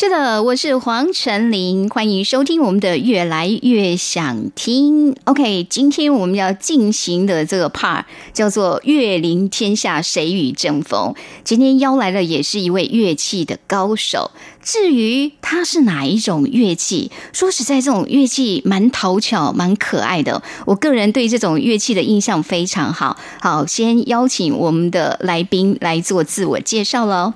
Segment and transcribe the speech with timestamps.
[0.00, 5.12] 是的，我是黄晨林，欢迎收听我们的《越来越想听》。
[5.24, 11.12] OK，今天我们要进行的这个 part 叫做“月临天下，谁与争锋”。
[11.42, 14.30] 今天邀来的也是一位乐器的高手。
[14.62, 20.40] 至于他是哪一种乐器，说实在，这种乐器蛮讨巧、蛮可爱的。
[20.66, 23.16] 我个人对这种乐器的印象非常好。
[23.40, 27.34] 好，先邀请我们的来宾来做自我介绍喽。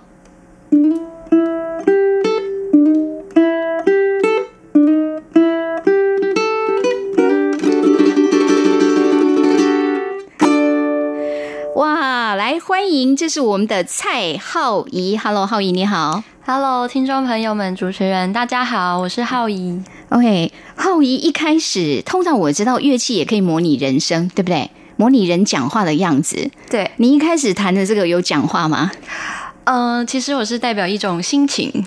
[12.65, 15.17] 欢迎，这是我们的蔡浩仪。
[15.17, 16.23] Hello，浩仪你好。
[16.47, 19.83] Hello，听众朋友们，主持人大家好，我是浩怡。
[20.11, 24.71] OK，浩仪一开始，通常我知道乐器也可以模拟人声，对不对？
[24.97, 26.53] 模拟人讲话的样子。
[26.71, 28.93] 对，你一开始弹的这个有讲话吗？
[29.65, 31.85] 嗯，其实我是代表一种心情。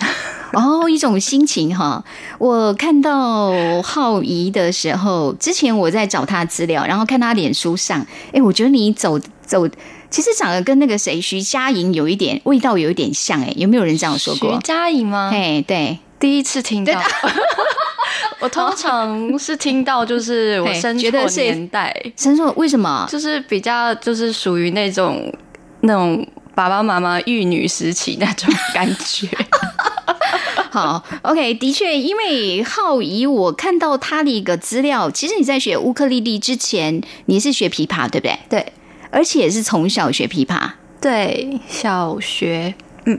[0.52, 2.04] 哦，一种心情哈。
[2.38, 9.68] 我看到浩仪的时候，之前我在找他资料，然后看他脸书上，哎，我觉得你走走，
[10.10, 14.60] 其实长得跟那个谁徐佳莹有一点味道，有一点像，哎，有没有人这样说过徐？
[14.60, 15.30] 佳莹吗？
[15.32, 16.94] 嘿，对，第一次听到。
[18.40, 23.08] 我通常是听到，就是我嘿生错觉得是年代，生说为什么？
[23.10, 25.34] 就是比较就是属于那种
[25.82, 29.28] 那种爸爸妈妈育女时期那种感觉。
[30.70, 38.38] 好，OK，的确，因为浩仪，我看到他的一个资料，其实你在学乌克丽丽之前，你是学琵琶，对不对？
[38.50, 38.74] 对
[39.16, 40.70] 而且也是从小学琵琶。
[41.00, 42.76] 对，小学。
[43.06, 43.18] 嗯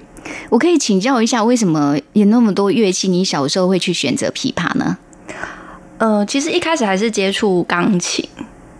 [0.50, 4.98] 我可以请教一下，为什么有那么多乐器，你小时候会去选择琵琶呢？
[5.98, 8.28] 呃，其实一开始还是接触钢琴，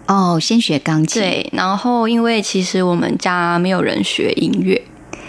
[0.06, 4.82] 哦，先学钢琴，，对，然后因为其实我们家没有人学音乐，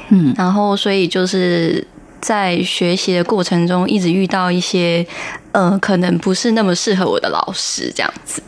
[0.10, 1.86] 嗯，然后所以就是
[2.20, 5.06] 在学习的过程中，一直遇到一些
[5.52, 8.42] 呃，可能不是那么适合我的老师这样子。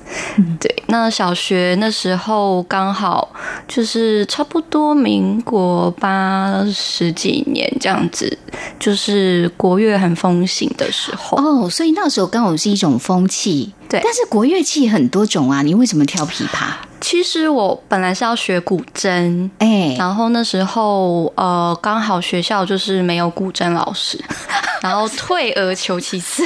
[0.59, 3.29] 对，那小学那时候刚好
[3.67, 8.37] 就是差不多民国八十几年这样子，
[8.79, 11.37] 就是国乐很风行的时候。
[11.37, 16.67] 哦，所以那时候刚好是一种风气，对但是国乐器很多种啊，你为什么挑琵琶？
[17.01, 24.21] 其实我本来是要学古筝，哎，然后那时候呃，刚好学校就是没有古筝老师，
[24.83, 26.43] 然后退而求其次，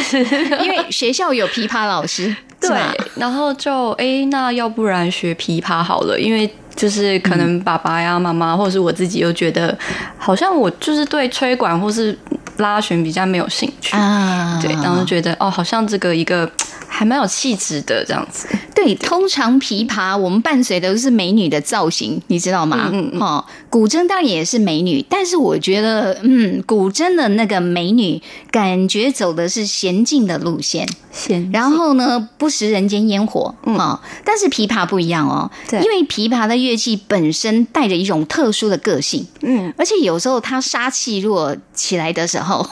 [0.63, 2.69] 因为学校有琵琶老师，对，
[3.15, 9.77] 然后就哎、诶那要不然学琵琶好了，因为就是可能爸爸呀、妈妈或者是我自己又觉得，
[10.17, 12.17] 好像我就是对吹管或是
[12.57, 16.49] 拉弦比较没有兴趣，啊，对，然后就觉得哦，好像这个一个
[16.95, 22.89] 还蛮有气质的这样子，对，通常琵琶我们伴随的都是美女的造型，你知道吗？
[22.93, 23.19] 嗯嗯嗯。
[23.19, 28.21] 哦，古筝当然也是美女，但是我觉得，嗯，古筝的那个美女
[28.51, 35.81] 感觉走的是娴静的路线，娴然后呢，不食人间烟火，嗯、哦，但是琵琶不一样哦，对。
[35.81, 42.63] 因为琵琶的乐器本身带着一种特殊的个性，嗯，而且有时候它杀气若起来的时候，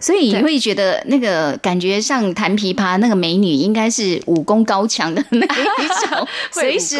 [0.00, 6.96] 所以你会觉得那个感觉像弹琵琶那个美女应该是武功高强的那一种， 随时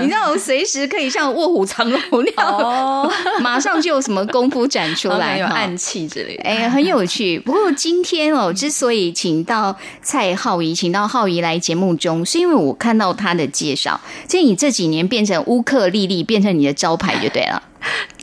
[0.00, 7.38] 你知道随时可以像卧虎藏龙那样，哦， 马上就有什么功夫展出来 有暗器之类的，哎，很有趣。
[7.38, 17.62] 不过今天哦，之所以请到蔡浩仪，请到浩仪来节目中，是因为我看到他的介绍，其实你这几年变成乌克丽丽，变成你的招牌就对了。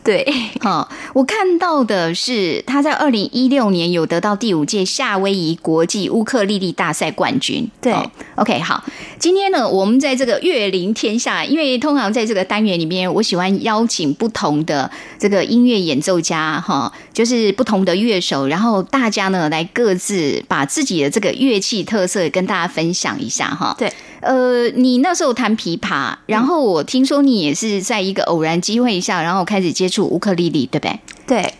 [0.06, 0.24] 对，
[0.62, 7.68] 哈、我看到的是他在二零一六年有得到第五届夏威夷国际乌克丽丽大赛冠军。
[7.82, 8.84] 对哦 OK，好，
[9.18, 23.76] 今天呢，我们在这个乐龄天下，因为通常在这个单元里面，我喜欢邀请不同的这个音乐演奏家，哈，就是不同的乐手，然后大家呢来各自把自己的这个乐器特色跟大家分享一下，哈。
[23.80, 23.92] 对，
[24.26, 31.00] 呃，你那时候弹琵琶，然后我听说你也是在一个偶然机会下，然后开始接触乌克丽丽，对不对？
[31.28, 31.54] 对，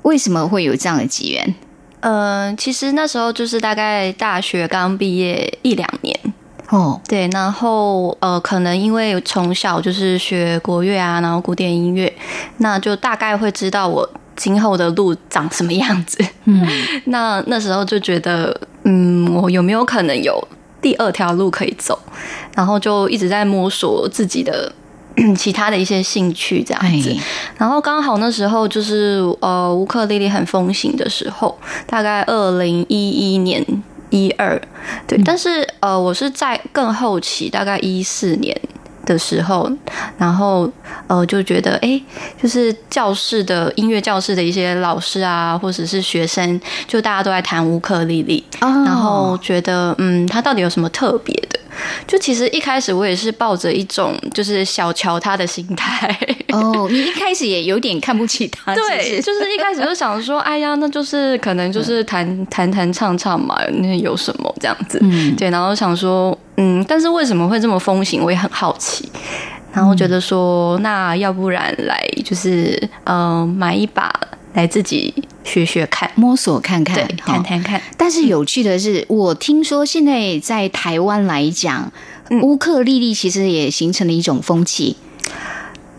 [0.00, 1.54] 为什么会有这样的机缘？
[2.00, 6.18] 呃，其实那时候就是大概大学刚毕业一两年，
[6.70, 12.10] 哦，对，然后呃，可能因为从小就是学国乐啊，然后古典音乐，
[12.58, 16.24] 那就大概会知道我今后的路长什么样子。
[16.44, 16.66] 嗯，
[17.06, 20.42] 那那时候就觉得，嗯，我有没有可能有
[20.80, 21.98] 第二条路可以走，
[22.54, 24.72] 然后就一直在摸索自己的
[25.36, 27.14] 其他的一些兴趣这样子。
[27.56, 33.64] 然后刚好那时候就是呃乌克丽丽很风行的时候，大概二零一一年
[34.10, 34.60] 一二，
[35.06, 35.18] 对。
[35.24, 38.60] 但是呃我是在更后期，大概一四年。
[39.06, 39.70] 的时候，
[40.18, 40.70] 然后
[41.06, 41.98] 呃，就觉得哎，
[42.42, 51.58] 就是教室的音乐教室的一些老师啊，或者是学生，就大家都在弹乌克丽丽，然后觉得嗯，它到底有什么特别的？
[52.06, 56.16] 就其实一开始我也是抱着一种就是小瞧他的心态。
[56.52, 64.98] 哦，你一开始也有点看不起他，对，就是一开始就想说，哎呀，那就是可能就是弹弹弹唱唱嘛，那有什么这样子？
[65.02, 66.36] 嗯，对，然后想说。
[66.58, 68.22] 嗯，但是为什么会这么风行？
[68.22, 69.06] 我也很好奇。
[69.74, 74.10] 然后觉得说，那要不然来就是呃买一把
[74.56, 75.14] 来自己
[75.44, 77.80] 学学看，摸索看看，对，谈谈看。
[77.96, 81.92] 但是有趣的是，我听说现在在台湾来讲，
[82.42, 84.96] 乌克丽丽其实也形成了一种风气。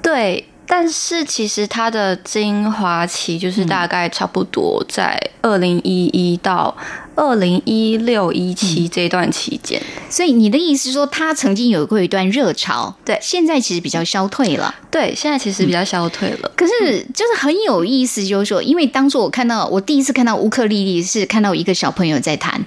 [0.01, 0.45] 对。
[0.69, 6.75] 但是其实它的精华期就是大概差不多在二零一一到
[7.17, 16.51] 二零一六一七这段期间，所以你的意思是说它曾经有过一段热潮，对，现在其实比较消退了，对，现在其实比较消退了。
[16.55, 22.63] 可是就是很有意思，就是说，因为当初我看到我第一次看到乌克丽丽是看到一个小朋友在弹。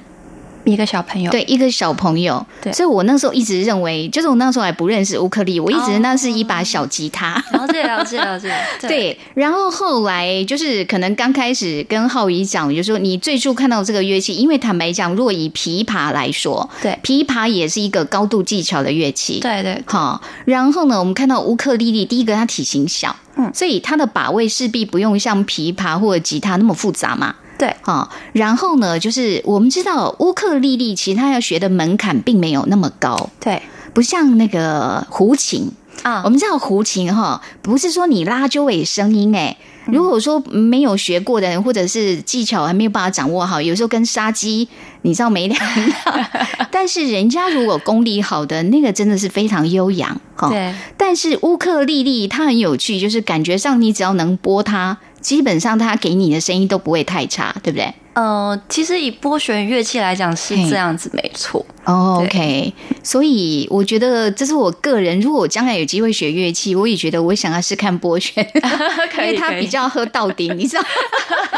[0.70, 8.54] 一个小朋友，对一个小朋友，对，所以我那时候一直认为，就是我那时候还不认识乌克丽，我一直那是一把小吉他，了解了解了解，
[8.86, 9.18] 对。
[9.34, 19.82] 然后后来就是可能刚开始跟浩宇讲，就说你最初看到这个乐器，因为坦白讲，若以琵琶来说，对，琵琶也是一个高度技巧的乐器，对对。
[19.86, 27.34] 好，然后呢，我们看到乌克丽丽，第一个它体型小，嗯，所以它的把位势必不用像琵琶或者吉他那么复杂嘛。
[27.60, 33.60] 对，哈，然后呢，就是我们知道乌克丽丽，其实它要学的门槛并没有那么高，对，
[33.92, 35.70] 不像那个胡琴
[36.02, 36.22] 啊。
[36.24, 39.54] 我们知道胡琴哈，不是说你拉就会声音哎。
[39.86, 44.68] 如果说没有学过的人，或者是技巧还没有办法掌握好，有时候跟杀鸡
[45.02, 46.26] 你知道没两样。
[46.70, 50.48] 但是人家如果功力好的，那个真的是非常悠扬哈。
[50.48, 54.96] 对，但是乌克丽丽它很有趣，就是感觉上你只要能拨它。
[55.20, 57.92] 基本上，他给你的声音都不会太差，对不对？
[58.12, 61.64] 呃，其实以拨弦乐器来讲是这样子，没错。
[61.84, 62.72] 哦 OK，
[63.02, 68.46] 所以我觉得这是我个人，如果我将来有机会学乐器，我也觉得我想要试看拨弦，
[69.16, 70.82] 因为它比较喝到底，你知道，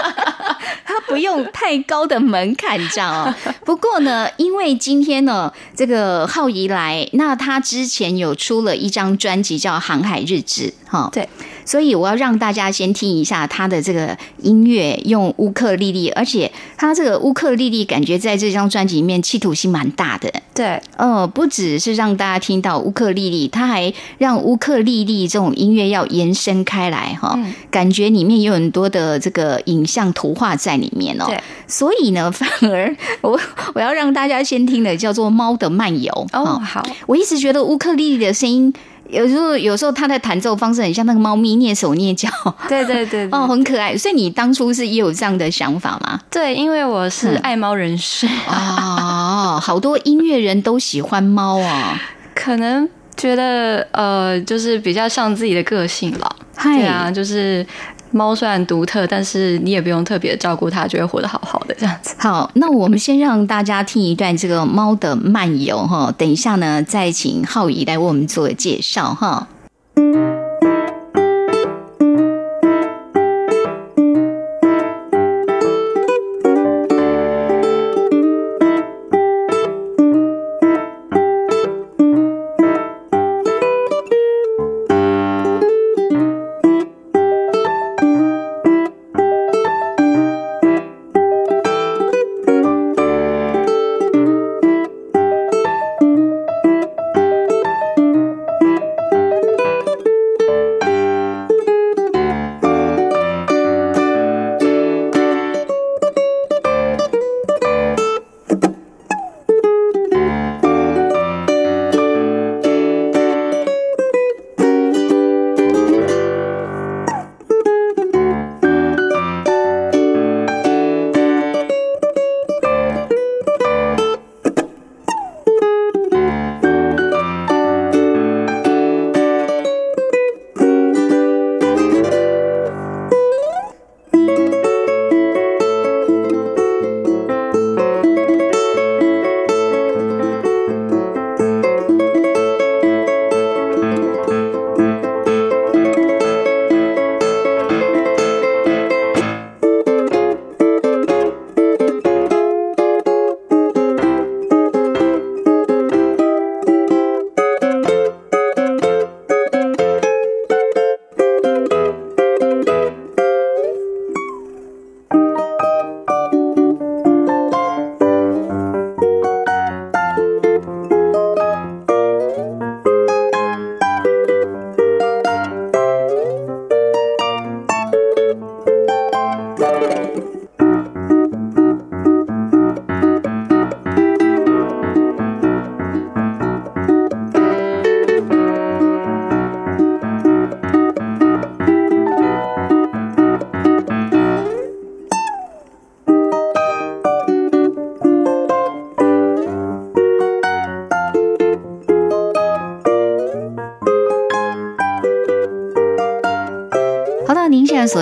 [0.84, 3.34] 它不用太高的门槛，这样哦。
[3.64, 11.28] 不过呢，因为今天呢，这个浩仪来，那他之前有出了一张专辑叫《航海日志》，哈，对。
[11.64, 20.32] 所以我要让大家先听一下他的这个音乐，用乌克丽丽，而且他这个乌克丽丽感觉在这张专辑里面企图心蛮大的。
[20.54, 27.38] 对，呃，不只是让大家听到乌克丽丽，他还让乌克丽丽这种音乐要延伸开来哈，
[27.70, 31.24] 感觉里面有很多的这个影像图画在里面哦。
[31.26, 33.40] 对，所以呢，反而我
[33.74, 36.58] 我要让大家先听的叫做《猫的漫游》哦。
[36.58, 38.72] 好，我一直觉得乌克丽丽的声音。
[39.12, 42.28] 有时候，有时候他的弹奏方式很像那个猫咪蹑手蹑脚，
[42.68, 43.96] 对对对， 哦，很可爱。
[43.96, 46.18] 所以你当初是也有这样的想法吗？
[46.30, 52.00] 对，因为我是爱猫人士啊，好多音乐人都喜欢猫啊，
[52.34, 56.36] 可能觉得呃，就是比较像自己的个性了。
[56.62, 57.64] 对啊，就是。
[58.12, 62.14] 猫虽然独特，但是你也不用特别照顾它，就会活得好好的这样子。
[62.18, 69.48] 好，那我们先让大家听一段这个猫的漫游哈，等一下呢再请浩怡来为我们做介绍哈。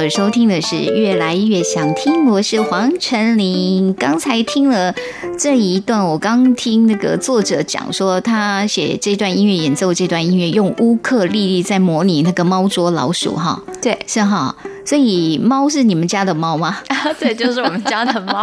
[0.00, 3.92] 所收听的是《越来越想听》，我是黄晨林。
[3.92, 4.94] 刚才听了
[5.38, 14.56] 这一段，我刚听那个作者讲说，他写这段音乐演奏这段音乐用乌克丽丽在模拟那个猫捉老鼠，哈，对，是哈。
[14.86, 16.78] 所以猫是你们家的猫吗？
[17.20, 18.42] 对，就是我们家的猫。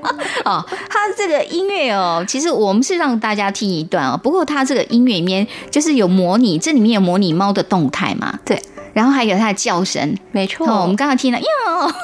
[0.46, 4.18] 哦，它这个音乐哦，其实我们是让大家听一段哦。
[4.22, 8.38] 不过它这个音乐里面就是有模拟，这里面有模拟猫的动态嘛？
[8.42, 8.58] 对。
[8.94, 10.66] 然后还有它的叫声，没错。
[10.66, 11.44] 我们刚刚听了哟，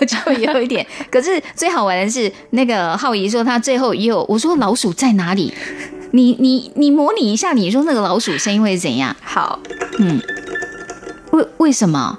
[0.06, 0.86] 就有一点。
[1.10, 5.54] 可是最好玩的是，那个浩怡说他最后也有，我说老鼠在哪里？
[6.12, 9.16] 你你你模拟一下，你说那个老鼠声音会怎样？
[9.22, 9.58] 好，
[10.00, 10.20] 嗯，
[11.30, 12.18] 为为什么？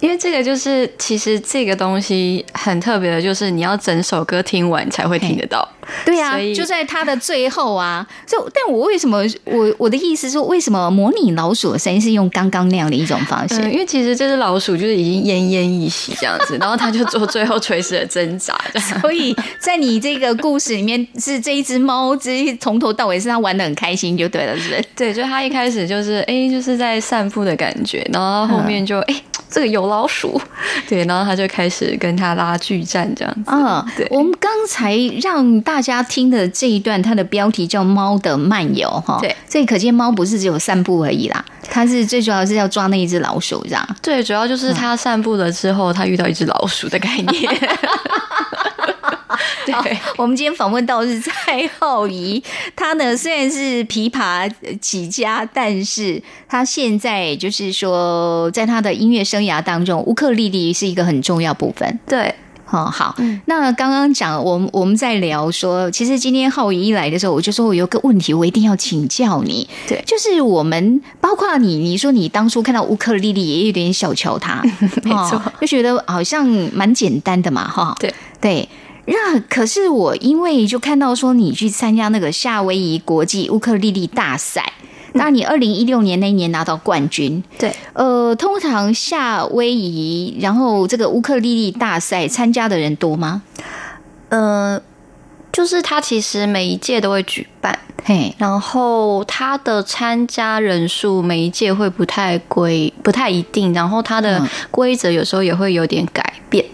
[0.00, 5.66] 因为这个就是，其实这个东西很特别的，就是你要整首歌听完才会听得到。
[6.04, 8.06] 对呀，就在它的最后啊。
[8.26, 13.60] 就但我为什么我我的意思是，为什么模拟老鼠的声音是用刚刚那样的一种方式？
[13.70, 18.58] 因为其实这只老鼠就是已经奄奄一息这样子，然后它就做最后垂死的挣扎。
[19.00, 24.84] 所以在你这个故事里面，是这一只猫，这从头到尾是它玩的很开心就对了，是不是？
[24.96, 29.22] 对，就它一开始就是哎，就是在散步的感觉，然后后面就哎。
[29.52, 30.40] 这个有老鼠，
[30.88, 33.50] 对，然后他就开始跟他拉锯战这样子。
[33.50, 34.06] 嗯，对。
[34.08, 39.18] 我们刚才让大家听的这一段，它的标题叫《猫的漫游》哈。
[39.20, 43.96] 对，这可见猫不是只有散步而已啦，它是最主要是要抓那一只老鼠这样。
[44.02, 47.30] 对，主要就是它散步了之后，他遇到一只老鼠的概念。
[49.66, 51.30] 对，我们今天访问到是蔡
[51.78, 52.42] 浩仪，
[52.74, 61.98] 他呢虽然是琵琶起家，但是他现在就是说，在他的音乐生涯当中，乌克丽丽是一个很重要部分。
[62.06, 62.34] 对，
[62.70, 63.14] 哦，好，
[63.46, 69.68] 那刚刚讲，我们我们在聊说，其实今天浩宇一来的时候，我就说我有个问题，我一定要请教你。
[69.88, 74.62] 对，就是我们包括你，你说你当初看到乌克丽丽也有点小瞧他，
[75.02, 78.14] 没错，就觉得好像蛮简单的嘛，哈，对。
[78.40, 78.68] 对。
[79.06, 84.72] 那可是我，因为就看到说你去参加那个夏威夷国际乌克丽丽大赛，
[85.14, 87.42] 那你二零一六年那一年拿到冠军。
[87.58, 93.42] 对，呃，通常夏威夷，然后这个乌克丽丽大赛参加的人多吗？
[94.28, 94.80] 呃，
[95.52, 106.64] 就是他其实每一届都会举办，嘿，然后他的参加人数每一届会不太规，不太一定，然后他的规则有时候也会有点改变，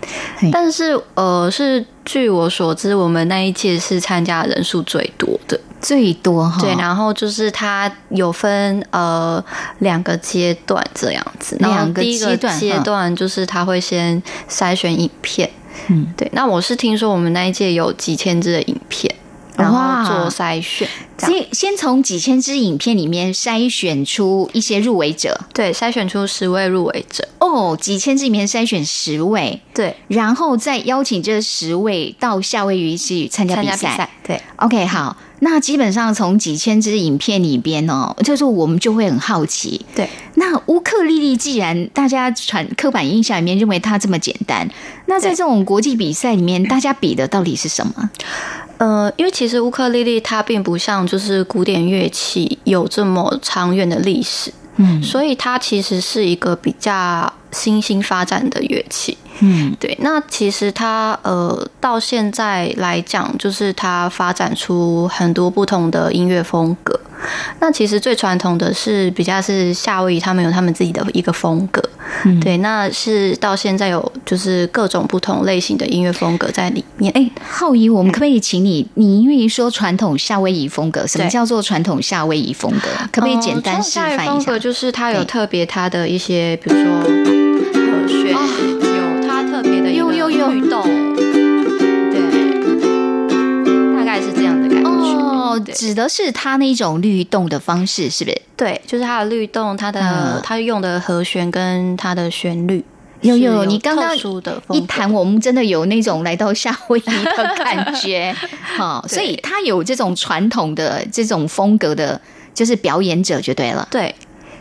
[0.53, 1.85] 但是呃是。
[2.09, 6.61] 据我所知，我们那一届是参加人数最多的，最多哈。
[6.61, 9.43] 对，然后就是它有分呃
[9.79, 11.57] 两个阶段这样子。
[11.61, 15.49] 两个阶段，阶段就是他会先筛选影片，
[15.87, 16.29] 嗯，对。
[16.33, 19.15] 那我是听说我们那一届有几千支的影片。
[19.57, 27.27] 然后做筛选，先先从几千支影片里面筛选出一些入围者，对，筛选出十位入围者。
[27.39, 34.11] 哦，几千支里面筛选十位，对，然后再邀请这十位到夏威夷去参加比赛。
[34.23, 44.67] 对，OK，好，那基本上从几千支影片里边哦，就是我们就会很好奇，对，那乌克丽丽既然大家传刻板印象里面认为它这么简单，
[45.07, 48.11] 那在这种国际比赛里面，大家比的到底是什么？
[48.79, 59.97] 呃，因为其实乌克丽丽它并不像就是古典乐器有这么长远的历史，嗯，所以它其实是一个比较新兴发展的乐器，嗯，对。
[60.03, 67.01] 那其实它呃到现在来讲，就是它发展出很多不同的音乐风格。
[67.61, 71.83] 那其实最传统的是比较是夏威夷，他们有他们自己的一个风格，
[72.43, 72.59] 对。
[72.59, 77.11] 那是到现在有就是各种不同类型的音乐风格在里面。
[77.15, 78.87] 哎，浩怡，我们可不可以请你？
[78.95, 82.89] 你因为说传统夏威夷风格，什么叫做传统夏威夷风格？
[83.11, 84.59] 可不可以简单示范一下？
[84.59, 87.46] 就是它有特别它的一些，比如说
[95.61, 98.43] 指的是它那种律动的方式，是不是？
[98.57, 102.85] 对，就是它的律动，它的它用的和弦跟它的旋律。
[103.23, 104.17] 有有，你刚刚
[104.71, 108.35] 一弹，我们真的有那种来到夏威夷的感觉。
[108.77, 112.21] 好，所以他有这种传统的这种风格的，
[112.55, 113.89] 就是表演者就对了。
[113.91, 114.15] 对。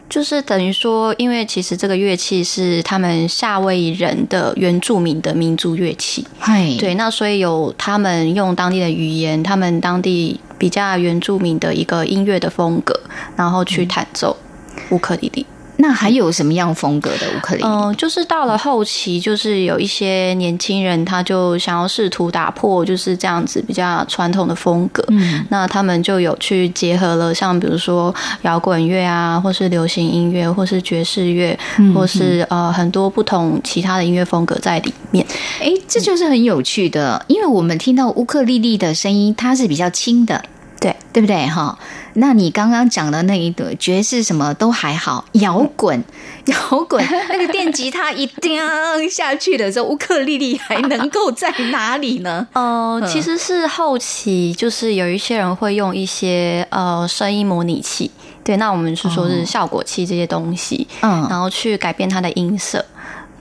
[0.07, 6.25] 就是等于说，因为其实这个乐器是他们夏威夷人的原住民的民族乐器，
[6.79, 12.99] 对，那所以有他们用当地的语言，他们当地比较原住民的一个音乐的风格，
[13.35, 14.37] 然后去弹奏
[14.91, 15.45] 乌克丽丽。
[15.87, 17.67] 那还有什么样风格的乌克丽丽？
[17.67, 25.05] 嗯、就是到了后期，就是有一些年轻人，他就想要试图打破就是这样子比较传统的风格。
[25.09, 35.23] 嗯那他们就有去结合了，像比如说摇滚乐啊，或是流行音乐，或是爵士乐，嗯或是呃很多不同其他的音乐风格在里面。
[35.61, 40.43] 哎，这就是很有趣的，因为我们听到乌克丽丽的声音，它是比较轻的，
[40.85, 40.95] 对。
[41.15, 41.47] 对不对？
[41.47, 41.79] 哈，
[42.15, 46.03] 那你刚刚讲的那一个爵士什么都还好，摇滚，
[46.47, 48.61] 摇滚那个电吉他一掉
[49.09, 52.45] 下去的时候，乌克丽丽还能够在哪里呢？
[52.51, 53.07] 呃，嗯。
[53.07, 58.11] 其实是后期，就是有一些人会用一些呃声音模拟器，
[58.43, 59.29] 对，那我们是说哦。
[59.29, 61.25] 是效果器这些东西，嗯。
[61.29, 62.83] 然后去改变它的音色，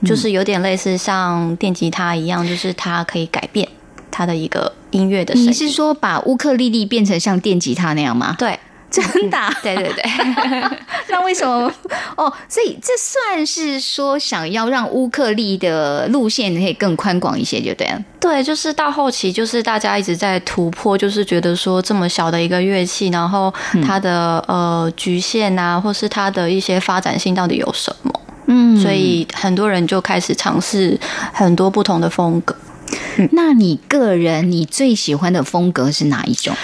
[0.05, 3.67] 就是有点类似像电吉他一样，就是它可以改变
[4.15, 5.49] 它的一个音乐的声音。
[5.49, 8.33] 你是说把乌克丽丽变成像电吉他那样吗？
[8.39, 8.57] 对，
[8.89, 10.03] 真的啊、对 对对，
[11.09, 11.69] 那为什么？
[12.15, 18.01] 哦，所以这算是说想要让乌克丽的路线可以更宽广一些，就对了。
[18.21, 23.53] 对，就是到后期，就是大家一直在突破，就是觉得说这么小的一个乐器，然后
[23.85, 28.21] 它的、呃局限啊，或是它的一些发展性到底有什么？
[28.47, 30.95] 嗯所以很多人就开始尝试
[31.33, 32.55] 很多不同的风格。
[33.33, 36.55] 那你个人你最喜欢的风格是哪一种？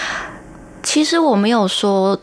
[0.83, 2.19] 其实我没有说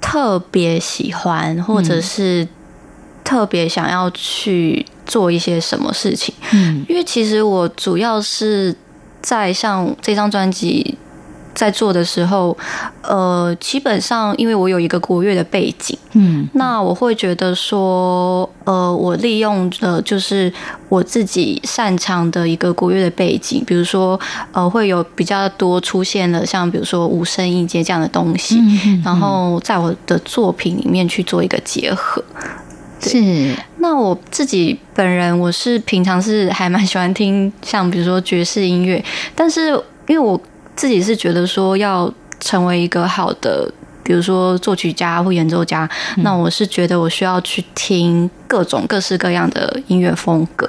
[0.00, 2.46] 特别喜欢，或者是
[3.24, 8.74] 特别想要去做一些什么事情，嗯因为其实我主要是
[9.20, 10.96] 在像这张专辑
[11.56, 12.56] 在做的时候，
[13.00, 20.52] 呃，基本上因为我有一个国乐的背景，嗯那我会觉得说，呃，我利用的就是
[20.90, 24.20] 我自己擅长的一个国乐的背景，比如说，
[24.52, 32.22] 呃，会有比较多出现了像比如说五声音阶这样的东西，嗯然后在我的作品里面去做一个结合。
[33.00, 33.54] 是。
[33.78, 39.02] 那我自己本人，我是平常是还蛮喜欢听像比如说爵士音乐，
[39.34, 39.68] 但是
[40.08, 40.38] 因为我
[40.76, 50.68] 自己是觉得说要成为一个好的，比如说作曲家或演奏家，那我是觉得我需要去听各种各式各样的音乐风格。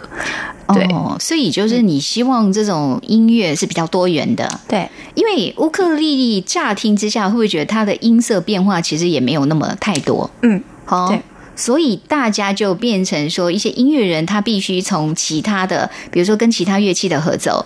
[0.74, 0.84] 对。
[0.94, 10.30] 哦，所以就是你希望这种音乐是比较多元的，对，因为乌克丽丽乍听之下会不会觉得它的音色变化其实也没有那么太多？
[10.42, 11.22] 嗯，好、对。
[11.56, 17.66] 所以大家就变成说，一些音乐人他必须从其他的，比如说跟其他乐器的合奏，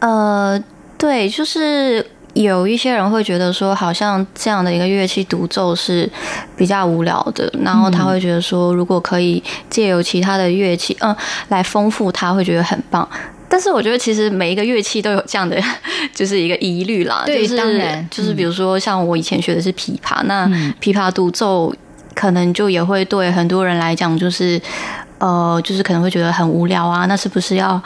[0.00, 0.62] 呃，
[1.00, 6.08] 对，就是有一些人会觉得说，好像这样的一个乐器独奏是
[6.56, 11.16] 比较无聊的，然后他会觉得说，如果可以借由其他的乐器，嗯、
[11.48, 13.08] 来丰富他，会觉得很棒。
[13.48, 15.60] 但是我觉得，其实每一个乐器都有这样的，
[16.14, 17.24] 就是一个疑虑啦。
[17.26, 21.74] 对就是、当然就是比如说，像我以前学的是琵琶，那嗯琵琶独奏
[22.14, 24.60] 可能就也会对很多人来讲，就是
[25.18, 27.06] 呃，就是可能会觉得很无聊啊。
[27.06, 27.82] 那是不是要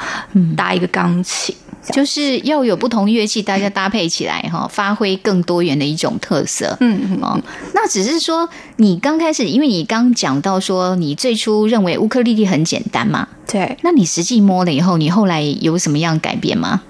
[0.54, 1.56] 搭一个钢琴？
[1.92, 6.76] 就是要有不同乐器大家搭配起来哈，发挥更多元的一种特色。
[6.80, 7.40] 嗯嗯哦，
[7.74, 13.76] 那只是说你刚开始，因为你刚讲到说你最初认为乌克丽丽很简单嘛，对。
[13.82, 16.80] 那你实际摸了以后，你后来有什么样改变吗？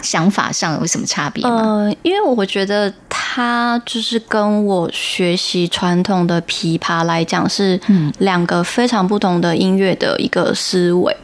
[0.00, 1.50] 想法上有什么差别吗？
[1.50, 7.78] 呃，因为我觉得它就是跟我学习传统的琵琶来讲是
[8.20, 11.14] 两个非常不同的音乐的一个思维。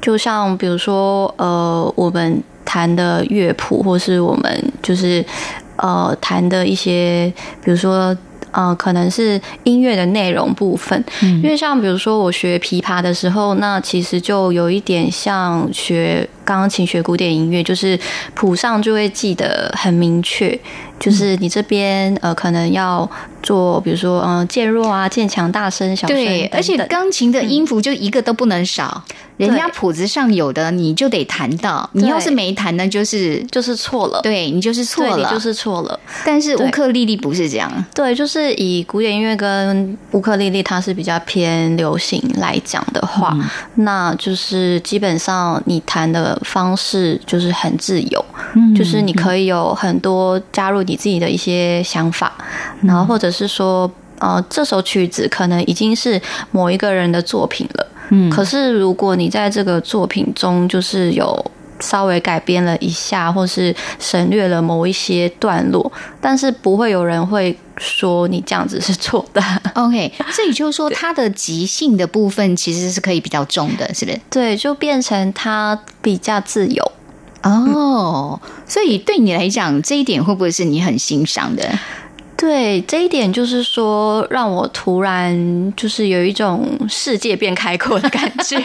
[0.00, 5.24] 就像比如说，呃，我们弹的乐谱，或是我们就是
[5.76, 8.16] 呃弹的一些，比如说。
[8.56, 17.98] 呃，可能是音乐的内容部分，因为像比如说我学琵琶的时候，那其实就有一点像学钢琴、学古典音乐，就是
[18.34, 20.58] 谱上就会记得很明确，
[20.98, 23.08] 就是你这边呃可能要
[23.42, 29.02] 做，比如说嗯、呃渐弱啊、渐强、大声、小声对，而且钢琴的音符就一个都不能少，
[29.36, 35.98] 人家谱子上有的你就得弹到，你要是没弹呢，就是就是错了，对你就是错了，你就是错了。
[36.24, 43.36] 但是乌克丽丽不是这样，对，就是以古典音乐跟乌克丽丽，它是比较偏流行来讲的话，
[43.76, 48.24] 那就是基本上你弹的方式就是很自由，
[48.76, 52.32] 就是你可以有很多加入你自己的一些想法，
[52.82, 56.20] 然后或者是说，呃，这首曲子可能已经是
[56.50, 61.50] 某一个人的作品了，嗯可是如果你在这个作品中就是有。
[61.80, 69.42] 稍微改编了一下，或是省略了某一些段落，但是不会有人会说你这样子是错的。
[69.74, 74.20] OK，所以就是说它的即兴的部分其实是可以比较重的，是不是？
[74.30, 76.92] 对，就变成它比较自由。
[77.42, 81.78] 哦，所以对你来讲，这一点会不会是你很欣赏的？
[82.36, 88.56] 对这一点，就是说让我突然就是有一种世界变开阔的感觉。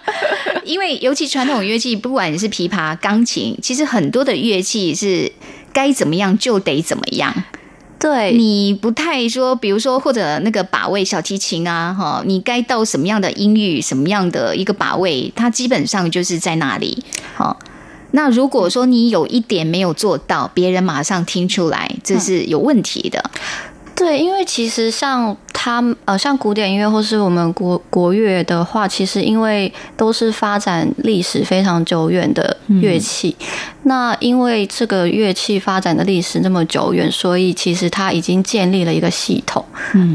[0.64, 5.30] 因为尤其传统乐器，不管是琵琶、钢琴，其实很多的乐器是
[5.72, 7.34] 该怎么样就得怎么样。
[8.00, 17.04] 对你不太说，比如说或者那个把位小提琴啊，哈，你该到什么样的音域，什么样的一个把位，它基本上就是在那里。
[17.34, 17.58] 好，
[18.12, 23.30] 那如果说你有一点没有做到，别人马上听出来，这是有问题的。
[24.00, 33.36] 对，因为其实像他呃，像古典音乐或是我们国国乐的话，其实因为都是发展历史非常久远的乐器。
[33.82, 39.62] 那因为这个乐器发展的历史那么久远，所以其实它已经建立了一个系统，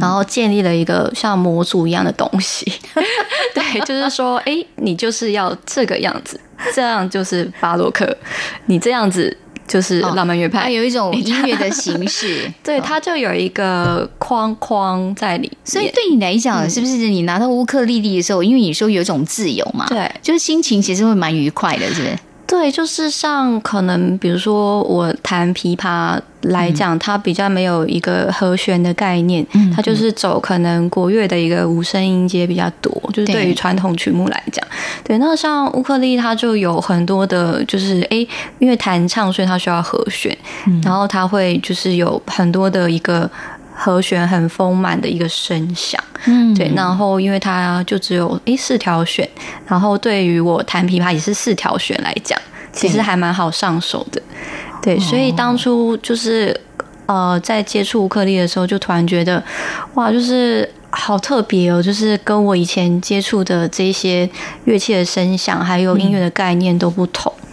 [0.02, 2.66] 然后建立了一个像模组一样的东西。
[3.54, 6.40] 对，就是说，哎，你就是要这个样子，
[6.74, 8.18] 这样就是巴洛克，
[8.66, 9.38] 你这样子。
[9.68, 15.52] 就是浪漫乐派，它有一种音乐的形式， 对，它就有一个框框在里。
[15.64, 22.20] 所以对你来讲，是不是你拿到乌克丽丽的时候，因为你说有一种自由嘛，对，就是心情其实会蛮愉快的，是不是？
[22.48, 34.64] 对，就是像可能，比如说我弹琵琶来讲，它比较没有一个和弦的概念，它就是走可能国乐的一个无声音阶比较多，就是对于传统曲目来讲，
[35.04, 35.18] 对。
[35.18, 38.26] 那像乌克丽，它就有很多的，就是哎，
[38.60, 40.38] 因为弹唱，所以它需要和弦，
[40.84, 43.30] 然后它会就是有很多的一个。
[43.76, 49.30] 和弦很丰满的一个声响，嗯，对，然后因为它就只有诶四条弦，
[49.68, 52.40] 然后对于我弹琵琶也是四条弦来讲，
[52.72, 54.22] 其实还蛮好上手的，
[54.82, 56.58] 对，所以当初就是
[57.06, 59.44] 呃在接触乌克丽的时候，就突然觉得
[59.96, 64.30] 哇，就是好特别哦，就是跟我以前接触的这些
[64.64, 67.45] 乐器的声响还有音乐的概念都不同，嗯，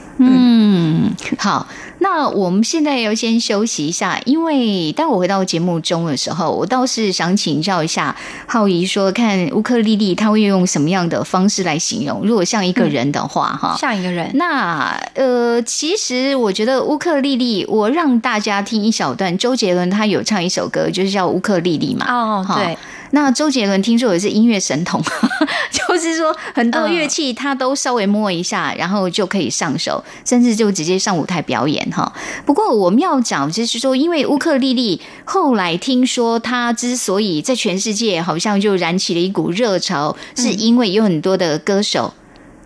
[1.38, 1.66] 好。
[1.98, 12.22] 那我们现在要先休息一下，因为当我回到节目中的时候，我倒是想请教一下浩怡，说看乌克丽丽他会用什么样的方式来形容？
[12.27, 14.29] 如果像一个人的话，哈，像一个人。
[14.35, 22.07] 那呃，其实我觉得乌克丽丽，我让大家听一小段，周杰伦他有唱一首歌，就是叫乌克丽丽嘛。
[22.12, 22.77] 哦，对。
[23.12, 25.01] 那周杰伦听说也是音乐神童，
[25.70, 32.12] 就是说很多乐器他都稍微摸一下，然后就可以上手，甚至就直接上舞台表演哈。
[32.44, 42.14] 不过我们要讲就是说，因为乌克丽丽后来听说他之所以在全世界好像就燃起了一股热潮，是因为有很多的歌手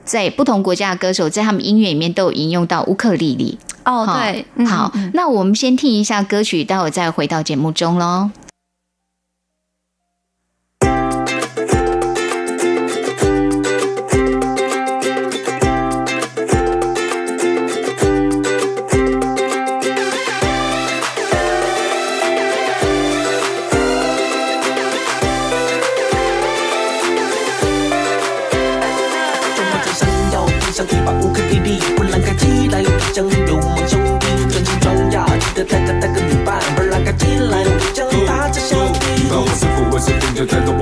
[0.04, 3.59] 在不同国家的歌手在他们音乐里面都有引用到乌克丽丽。
[3.85, 8.30] 哦，对，好，那我们先听一下歌曲，待会再回到节目中喽。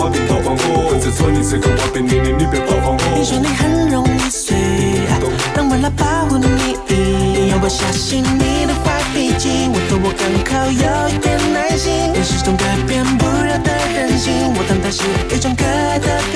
[0.04, 0.92] 我的高仿佛。
[0.92, 3.00] 我在做你这个我的你你你别模仿我。
[3.16, 4.54] 你说你很容易碎，
[5.54, 12.12] 但为了保护你，你要不相信你的坏脾气，我和我刚好有一点耐心。
[12.12, 16.33] 但是这种改变不了的任性，我当它是一种可爱的。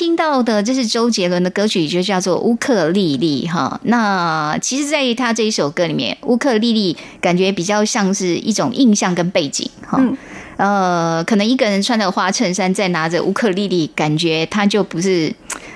[0.00, 3.78] 听到的这是周杰伦的歌曲，就叫做《乌克丽丽》哈。
[3.84, 9.98] 那其实，在他这一首歌里面，乌克丽丽感觉比较像是一种印象跟背景哈。
[10.00, 10.16] 嗯
[10.56, 15.30] 呃，可能一个人穿着花衬衫，再拿着乌克丽丽，感觉他就不是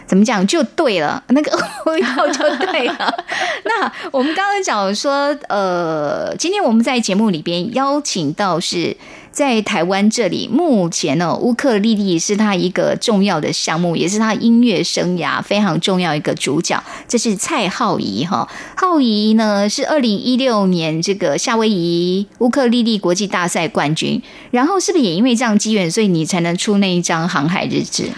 [0.06, 3.14] 怎么讲，就对了，那个 味道就对了。
[3.64, 8.96] 那我们刚刚讲说，呃，今天我们在节目里边邀请到是
[9.34, 16.80] 在台湾这里，目前呢，乌克丽丽是他一个重要的项目，也是他音乐生涯非常重要一个主角。
[17.08, 28.08] 这是蔡浩仪哈，浩仪呢是二零一六年这个夏威夷乌克丽丽国际大赛冠军，然后是不是也因为这样机缘，所以你才能出那一张航海日志？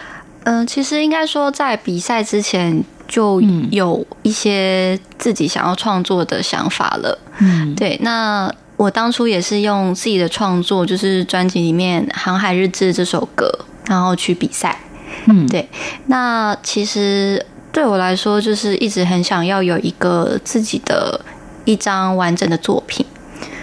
[0.45, 7.19] 嗯、其实应该说，在比赛之前就嗯有一些自己想要创作的想法了。
[7.39, 13.51] 嗯，对，那我当初也是用自己的创作，就是专辑里面《航海日志》这首歌，
[13.87, 14.79] 然后去比赛。
[15.27, 15.69] 嗯，对，
[16.07, 21.21] 那其实对我来说，就是一直很想要有一个自己的
[21.65, 23.05] 一张完整的作品。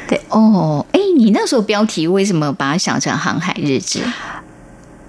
[0.07, 4.01] 对哦，哎，你那时候标题为什么把它想成航海日志？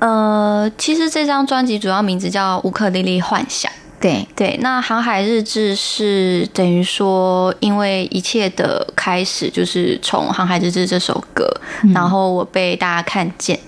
[0.00, 3.72] 呃，其实这张专辑主要名字叫《乌克丽丽幻想》。
[4.04, 11.48] 对，对，那《航海日志》是等于说，因为一切的开始就是从《航海日志》这首歌，
[11.94, 13.58] 然后我被大家看见，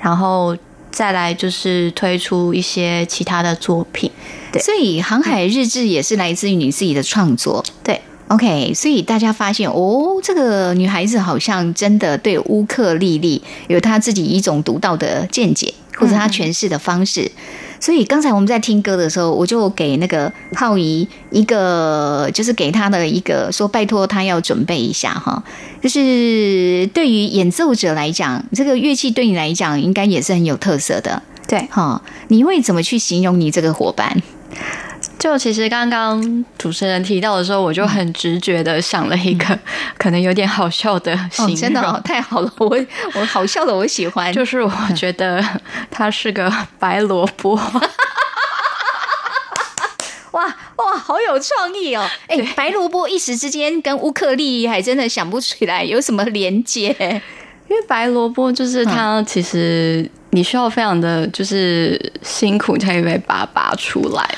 [0.00, 0.56] 然后
[0.90, 4.10] 再来就是推出一些其他的作品。
[4.50, 7.62] 对所以航海日志也是来自于你自己的创作。
[7.82, 17.30] 对，OK，所以大家发现哦，这个女孩子好像真的对乌克丽丽有她自己一种独到的见解，或者她诠释的方式。
[17.84, 25.44] 所以刚才我们在听歌的时候，我就给那个浩怡一个，就是给他的一个说，拜托他要准备一下哈。
[25.82, 32.00] 就是对于演奏者来讲，这个乐器对你来讲应该也是很有特色的对，哈。
[32.28, 34.22] 你会怎么去形容你这个伙伴？
[35.24, 39.58] 就其实刚刚主持人提到的时候，我就很直觉的想了一个
[39.96, 42.78] 可能有点好笑的形哦，容，真的、哦、太好了，我
[43.14, 44.30] 我好笑的，我喜欢。
[44.34, 45.42] 就是我觉得
[45.90, 47.54] 他是个白萝卜。
[50.32, 50.44] 哇
[50.76, 52.06] 哇，好有创意哦！
[52.26, 56.94] 哎、白萝卜一时之间跟乌克丽丽还真的想不起来有什么连接。
[57.70, 64.28] 因为白萝卜就是它，其实你需要非常的就是辛苦才可以被把它拔出来。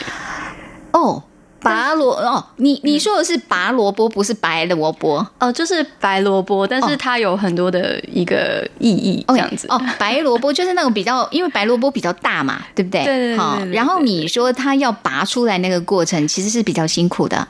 [0.97, 1.23] 哦，
[1.61, 9.67] 拔萝哦，你你说的是拔萝卜，不是白萝卜哦、就是白萝卜，但是它有很多的一个意义，这样子。
[9.69, 13.05] 哦，白萝卜就是那种比较，因为白萝卜比较大嘛，对不对？
[13.05, 17.47] 对对对好对对对然后你说它要拔出来那个过程，其实是比较辛苦的。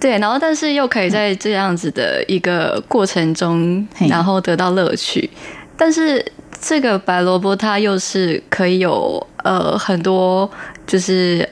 [0.00, 5.28] 对，然后但是又可以在这样子的一个过程中，嘿然后得到乐趣。
[5.76, 6.24] 但是
[6.60, 10.48] 这个白萝卜它又是可以有呃很多
[10.86, 11.48] 就是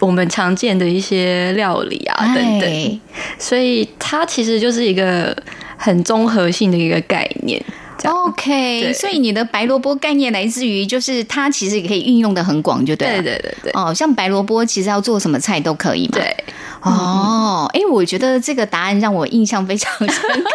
[0.00, 2.98] 我们常见的一些料理啊等等，哎
[3.38, 5.36] 所以它其实就是一个
[5.76, 7.62] 很综合性的一个概念。
[8.04, 13.22] OK，所以你的白萝卜概念来自于，就是它其实也可以运用的很广，就对了。
[13.22, 16.18] 对对对对哦，像白萝卜其实要做什么菜都可以嘛。。
[16.18, 16.36] 对，
[16.82, 20.50] 哦，哎、我觉得这个答案让我印象非常深刻。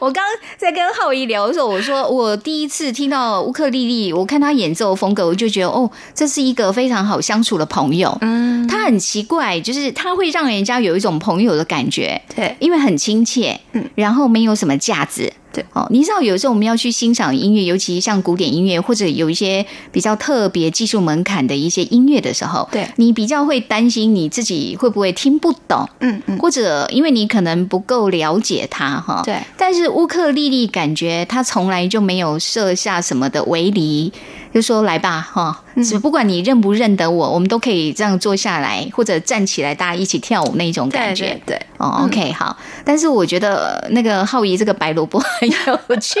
[0.00, 0.24] 我刚
[0.56, 8.16] 在跟浩怡聊的时候，我说我第一次听到乌克丽丽，我看她演奏风格，我就觉得哦，这是一个非常好相处的朋友。
[8.20, 15.32] 嗯，他很奇怪，就是她会让人家有一种朋友的感觉，对因为很亲切，嗯，然后没有什么架子。
[15.58, 15.66] 对。
[15.72, 22.86] 哦，你知道有时候我们要去欣赏音乐，尤其像古典音乐或者有一些比较特别技术门槛的一些音乐的时候，对。
[22.96, 29.22] 你比较会担心你自己会不会听不懂，嗯嗯，或者因为你可能不够了解它哈。
[29.24, 29.36] 对。
[29.56, 34.12] 但是乌克丽丽感觉她从来就没有设下什么的围篱，
[34.52, 41.24] 就说来吧哈，嗯只不管你认不认得我，我们都可以这样坐下来或者站起来，大家一起跳舞那种感觉。
[41.24, 46.18] 对对对，哦，OK，好，但是我觉得呃那个浩怡这个白萝卜很有趣，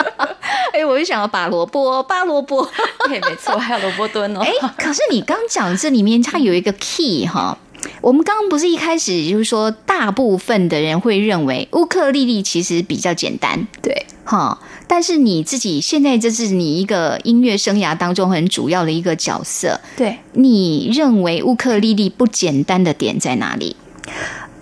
[0.72, 2.68] 哎，我就想要拔萝卜，拔萝卜。
[3.08, 4.40] 对，没错，还有萝卜蹲哦。
[4.40, 7.56] 哎，可是你刚讲这里面它有一个 key 哈。
[8.00, 14.58] 我们刚刚不是一开始就是说，大部分的人会认为乌克丽丽其实比较简单，对，哈。
[14.86, 23.76] 但是你自己现在这是你一个音乐生涯当中很主要的一个角色，对，你认为乌克丽丽不简单的点在哪里？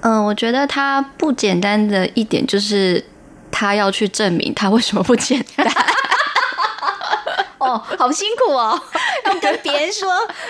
[0.01, 3.05] 嗯，我觉得它不简单的一点就是，
[3.51, 5.67] 他要去证明他为什么不简单。
[7.63, 8.81] 哦，好辛苦哦，
[9.27, 10.09] 要跟别人说。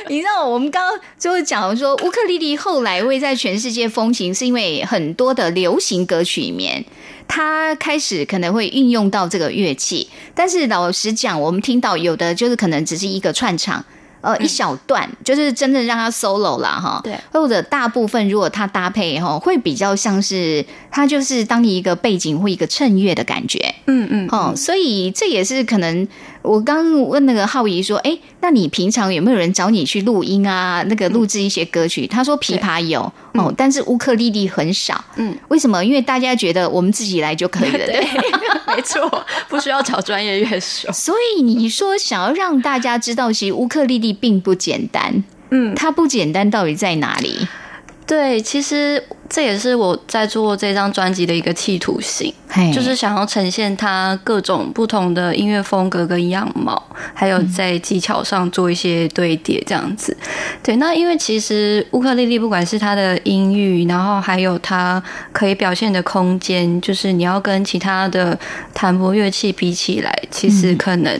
[0.09, 6.85] 你知道，我们刚刚就是讲说，乌克丽丽后来会在全世界风行，是因为很多的流行歌曲里面，
[7.29, 10.09] 它开始可能会运用到这个乐器。
[10.35, 13.85] 但是老实讲，我们听到有的就是可能只是一个串场。
[14.22, 17.01] 呃一小段，就是真的让他 solo 了哈。
[17.03, 23.75] 对或者大部分如果他搭配哈，会比较像是他就是当你一个背景或一个衬乐的感觉。
[23.88, 26.07] 嗯嗯，哦，所以这也是可能。
[26.42, 30.85] 我刚问那个浩怡说：“哎，那你平常有没有人找你去录音啊？
[30.88, 33.00] 那个录制一些歌曲？”他说：“琵琶有
[33.35, 35.02] 哦，但是乌克丽丽很少。
[35.16, 35.85] 嗯，为什么？
[35.85, 38.07] 因为大家觉得我们自己来就可以了， 对。
[38.74, 40.90] 没错，不需要找专业乐手。
[40.92, 45.22] 所以你说想要让大家知道，其实乌克丽丽并不简单。
[45.50, 47.46] 嗯，它不简单到底在哪里？
[48.12, 60.14] 对，其实这也是我在做这张专辑的一个企图性，嘿就是想要呈现它各种不同的音乐风格跟样貌，还有在技巧上做一些堆叠，这样子。
[60.62, 68.38] 对，那因为其实乌克丽丽不管是它的音域，然后还有它可以表现的空间，就是你要跟其他的
[68.75, 71.18] 弹拨乐器比起来，其实可能。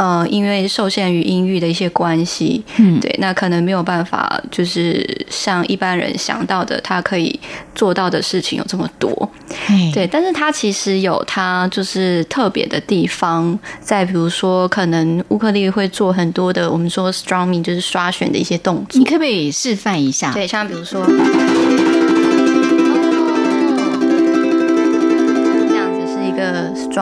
[0.00, 7.38] 呃，因为受限于音域的一些关系，嗯对，那可能没有办法，就是像一般人想到的，他可以
[7.74, 9.30] 做到的事情有这么多，
[9.66, 10.06] 嘿对。
[10.06, 20.32] 但是他其实有他就是特别的地方，在比如说，可能乌克丽丽会做很多的我们说 strumming，就是刷弦的一些动作你，可不可以示范一下？
[20.32, 21.04] 对，像比如说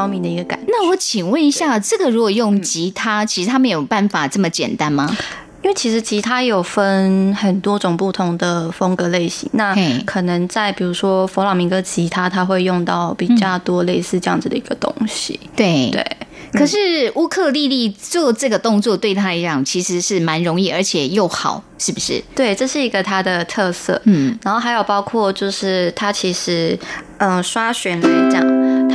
[0.06, 0.66] 个 strumming 的一个感觉。
[0.68, 5.16] 那我请问一下，这个如果用吉他，其实他没有办法这么简单吗？
[5.60, 9.74] 因为其实吉他有分很多种不同的风格类型，那
[10.06, 15.38] 可能在比如说佛朗明哥吉他，它会用到比较多类似这样子的一个东西。
[15.56, 16.16] 对对，
[16.52, 22.22] 可是乌克丽丽做这个动作对她来讲其实是蛮容易，而且又好，是不是？
[22.36, 24.00] 对，这是一个它的特色。
[24.04, 26.78] 嗯，然后还有包括就是它其实，
[27.18, 28.40] 嗯、刷弦来讲，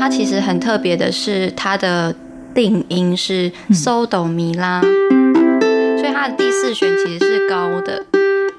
[0.04, 2.14] 它其实很特别的是它的
[2.54, 8.06] 定音是嗦哆咪拉，所以它的第四弦其实是高的。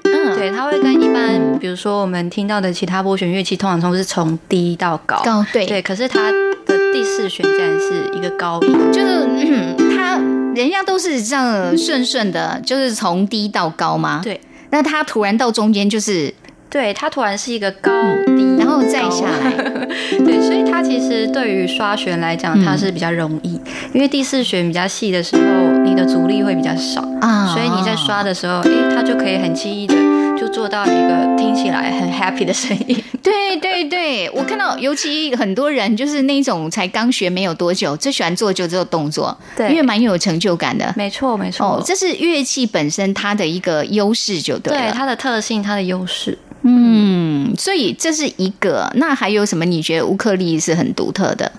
[0.05, 5.21] 嗯，对，它会跟一般，比如说我们听到的其他拨弦乐器，通常都是从低到高。
[5.23, 8.91] 高对对，可是它的第四弦竟然是一个高音。
[8.91, 10.17] 就是嗯，他
[10.55, 14.21] 人家都是这样顺顺的，就是从低到高吗？。
[14.23, 16.33] 对，那它突然到中间就是，
[16.75, 17.89] 对，它突然是一个高
[18.35, 19.49] 低，然后再下来。
[20.25, 23.53] 对，所以它其实对于刷弦来讲，它是比较容易，
[23.93, 29.95] 因为第四弦比较细的时候，你的阻力会比较少啊所以你在刷的时候，诶，它就可以很轻易的
[30.37, 33.01] 就做到一个听起来很 happy 的声音。
[33.23, 40.93] 对对对，我看到，尤其很多人就是那种才刚学没有多久，最喜欢做就这个动作，对因为蛮有成就感的。
[40.97, 44.81] 没错，没错，哦，这是乐器本身它的一个优势，就对了。
[44.81, 46.37] 对它的特性，它的优势。
[46.67, 48.91] 嗯，所以这是一个。
[48.95, 49.63] 那还有什么？
[49.65, 51.51] 你觉得乌克丽是很独特的？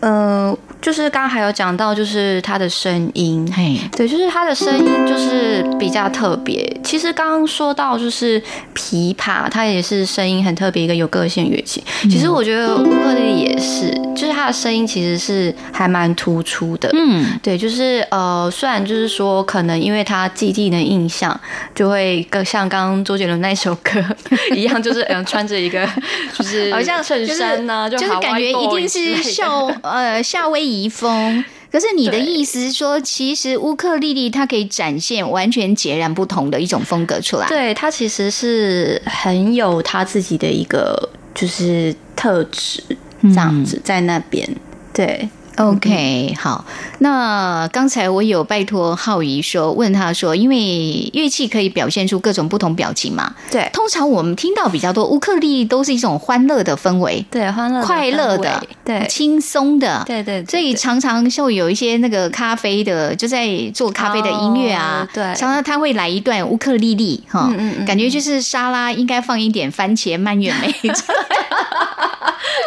[0.00, 6.62] 呃，就是刚刚还有讲到，就是他的声音，嘿，对，就是他的声音就是比较特别。
[6.84, 8.38] 其实刚刚说到就是
[8.74, 11.82] 琵琶，它也是声音很特别一个有个性乐器。
[12.02, 16.90] 其实我觉得乌克丽丽也是，就是它的声音其实是还蛮突出的。
[16.92, 21.40] 嗯，对，就是呃，虽然就是说，可能因为他既定的印象，
[21.74, 24.04] 就会更像刚刚周杰伦那首歌
[24.54, 25.88] 一样，就是嗯、呃穿着一个
[26.36, 29.70] 就是 好像衬衫呐、就是就感觉一定是秀。
[29.72, 31.44] 夏呃 夏威夷风。
[31.70, 37.48] 可是你的意思是说，其实乌克丽丽它可以展现完全截然不同的一种风格出来。
[37.48, 42.80] 对它其实是很有他自己的一个就是特质，
[43.22, 44.48] 这样子在那边。
[44.92, 46.64] 对，OK，好。
[46.98, 53.32] 那刚才我有拜托浩怡说，问他说，因为乐器可以表现出各种不同表情嘛。
[53.50, 60.02] 对，通常我们听到比较多乌克丽丽都是一种欢乐的氛围，对，欢乐快乐的，对，轻松的。
[60.06, 70.74] 对对，对所以对常常就有一些那个咖啡的，就在做咖啡的音乐啊哦，对常常他会来一段乌克丽丽哈，嗯嗯嗯感觉就是沙拉应该放一点番茄蔓越莓，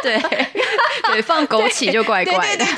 [0.04, 0.18] 对
[1.18, 2.66] 对，放枸杞就怪怪的。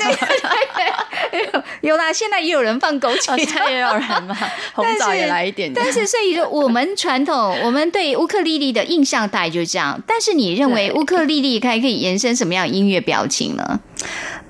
[1.82, 4.36] 有啦，现在也有人放枸哦杞现在也有人嘛，
[4.74, 5.72] 红枣也来一点。
[5.74, 10.00] 但是，所以说我们传统，我们对乌克丽丽的印象大概就是这样。
[10.06, 13.80] 但是，你认为乌克丽丽还可以延伸什么样音乐表情呢？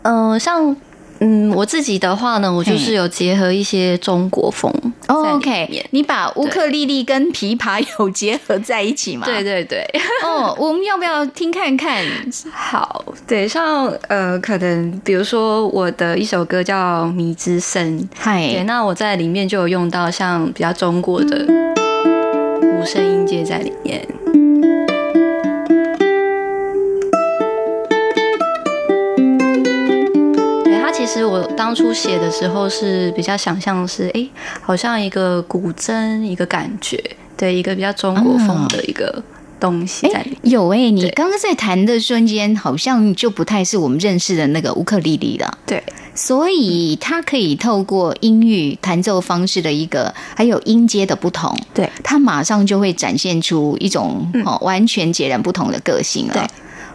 [0.02, 0.74] 嗯、像
[1.20, 4.72] 嗯，我自己的话呢，我就是有结合一些中国风
[5.06, 9.26] OK，你把乌克丽丽跟琵琶有结合在一起吗？
[9.26, 9.44] 对。
[9.50, 9.84] 对对，
[10.22, 12.04] 哦，我们要不要听看看？
[12.52, 21.46] 好，对，像呃，可能比如说我的一首歌叫《迷之声》，对，嗨，那我在里面就有用到像比较中国的
[22.62, 24.06] 五声音阶在里面。
[31.24, 34.26] 我当初写的时候是比较想象是，哎，
[34.60, 37.02] 好像一个古筝，一个感觉，
[37.36, 39.22] 对，一个比较中国风的一个
[39.58, 40.52] 东西在里面。
[40.52, 45.58] 有哎、你对刚刚在弹的瞬间，好像就不太是我们认识的那个乌克丽丽了。
[45.66, 45.82] 对，
[46.14, 56.34] 所以它可以透过音域弹奏方式的一个，还有音阶的不同，对，它马上就会展现出一种、哦完全截然不同的个性了。
[56.34, 56.42] 对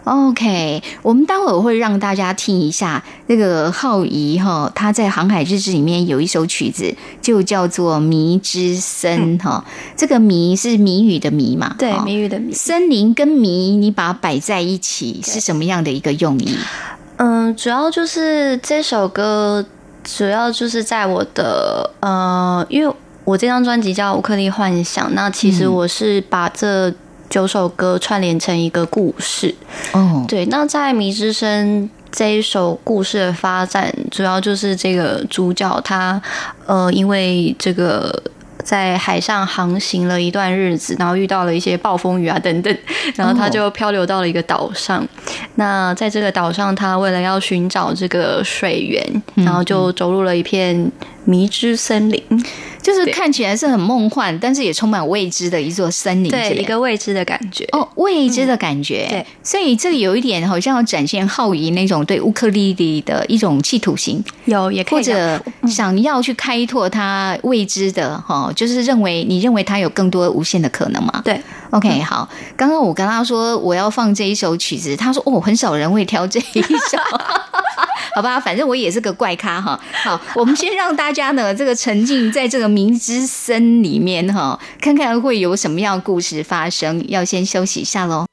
[0.05, 9.65] OK，我们待会儿会让大家听一下那个浩仪哈，他在《航海日志》里面有一首曲子，就叫做《谜之森》哈、
[9.97, 11.75] 这个谜是谜语的谜嘛？
[11.79, 12.53] 对，哦谜语的谜。
[12.53, 16.55] 森林跟谜，你把它摆在一起是什么样的一个用意？
[17.17, 19.65] 嗯，主要就是这首歌，
[20.03, 26.93] 主要就是在我的呃，因为我这张专辑叫《乌克丽幻想》，那其实嗯我是把这
[27.29, 29.53] 九首歌串联成一个故事。
[29.93, 36.21] 哦，对，那在《迷之声》这一首故事的发展，主要就是这个主角他
[36.65, 38.23] 呃，因为这个。
[38.63, 42.77] 在海上航行了一段日子，然后遇到了一些暴风雨啊等等，
[43.13, 45.07] 然后他就漂流到了一个岛上。
[45.55, 50.91] 那在这个岛上，他为了要寻找这个水源，然后就走入了一片
[51.23, 52.21] 迷之森林，
[52.81, 57.65] 就是看起来是很梦幻，但是也充满未知的一座森林，对，一个未知的感觉。
[57.71, 59.07] 哦未知的感觉。
[59.09, 71.21] 对，所以这个有一点好像要展现浩怡那种对乌克丽丽的一种企图心，有也可或以或者想要去开拓他未知的哈，就是认为你认为他有更多无限的可能吗？
[71.23, 71.39] 对。
[71.75, 76.97] OK，好，刚刚我跟他说我要放这一首曲子，他说哦，很少人会挑这一首，
[78.15, 79.77] 好吧，反正我也是个怪咖哈。
[79.91, 87.03] 好，我们先让大家呢这个沉浸在这个明之森里面哈，看看会有什么样的故事发生。
[87.09, 88.25] 要先休息一下喽。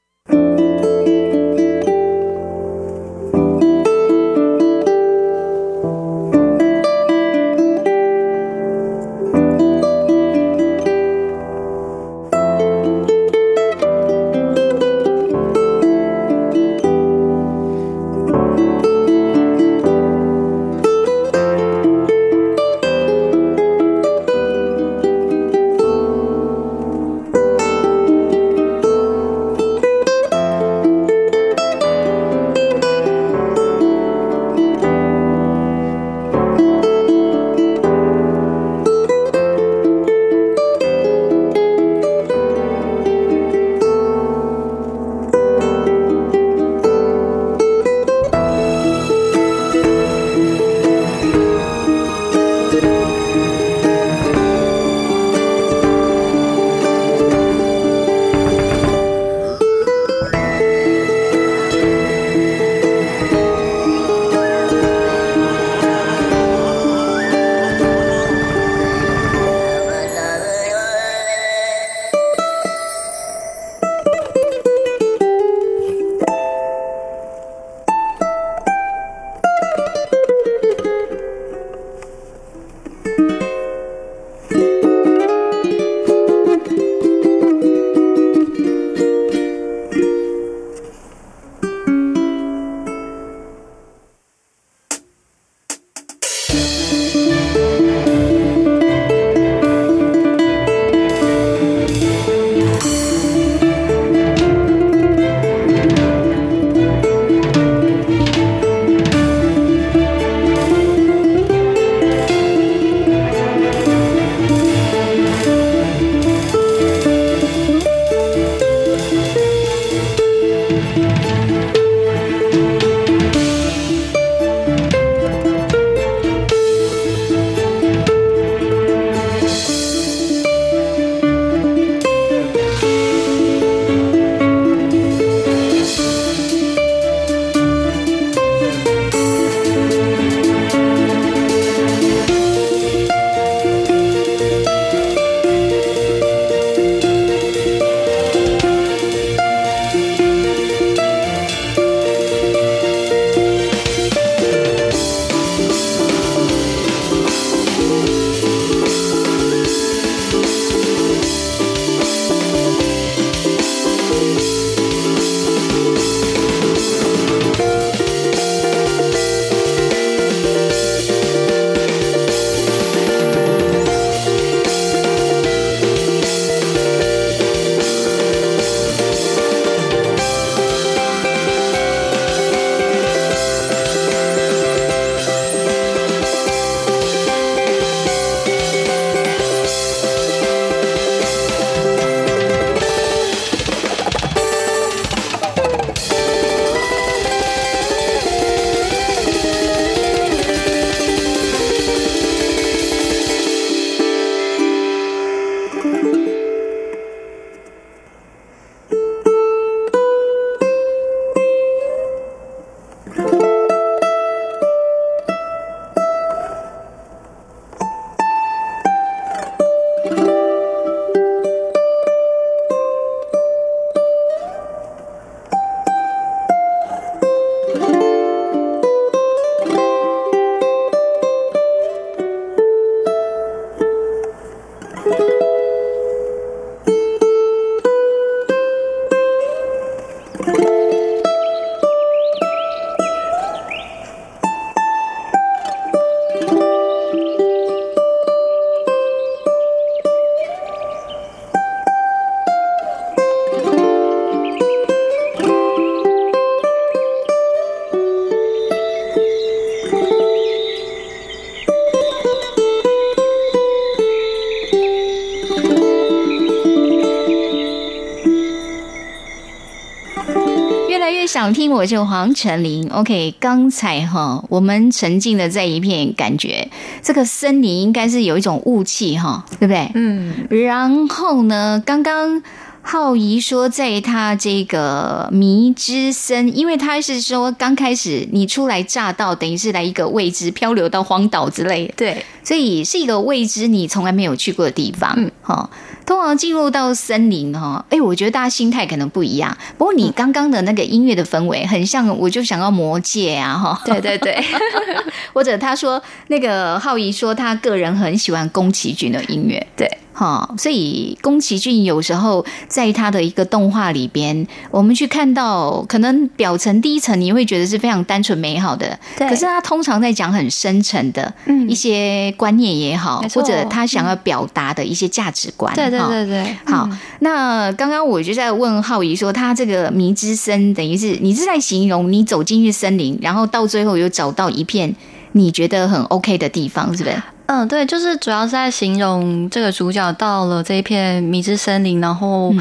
[271.43, 272.87] 想听，我是黄晨林。
[272.89, 276.69] OK，刚才哈，我们沉浸的在一片感觉，
[277.01, 279.91] 这个森林应该是有一种雾气哈，对不对？
[279.93, 282.41] 嗯，然后呢，刚刚。
[282.85, 295.13] 浩怡说，在他这个迷之森，因为他是说刚开始你初来乍到，等于是来一个未知，漂流到荒岛之类的，对，所以是一个未知，你从来没有去过的地方。
[295.15, 295.69] 嗯，哈，
[296.05, 299.57] 通常进入到森林，哈，哎，我觉得大家心态可能不一样。
[299.77, 304.43] 不过你刚刚的那个音乐的氛围，很像，我就想要魔界啊，哈，对对对，
[305.33, 309.89] 或者他说那个浩怡说，他个人很喜欢宫崎骏的音乐，对。
[310.13, 319.27] 哈，所以宫崎骏有时候在他的一个动画里边，我们去看到，可能表层第一层你会觉得是非常单纯美好的，对。
[319.27, 321.33] 可是他通常在讲很深沉的
[321.67, 326.55] 一些观念也好，或者他想要表达的一些价值观，对对对对。
[326.65, 326.87] 好，
[327.19, 334.95] 那刚刚我就在问浩怡说，他这个迷之森，等于是你是在形容你走进去森林，然后到最后又找到一片
[335.31, 337.21] 你觉得很 OK 的地方，是不是？
[337.45, 342.53] 嗯，对，就是主要是在形容这个主角到了这一片迷之森林，然后。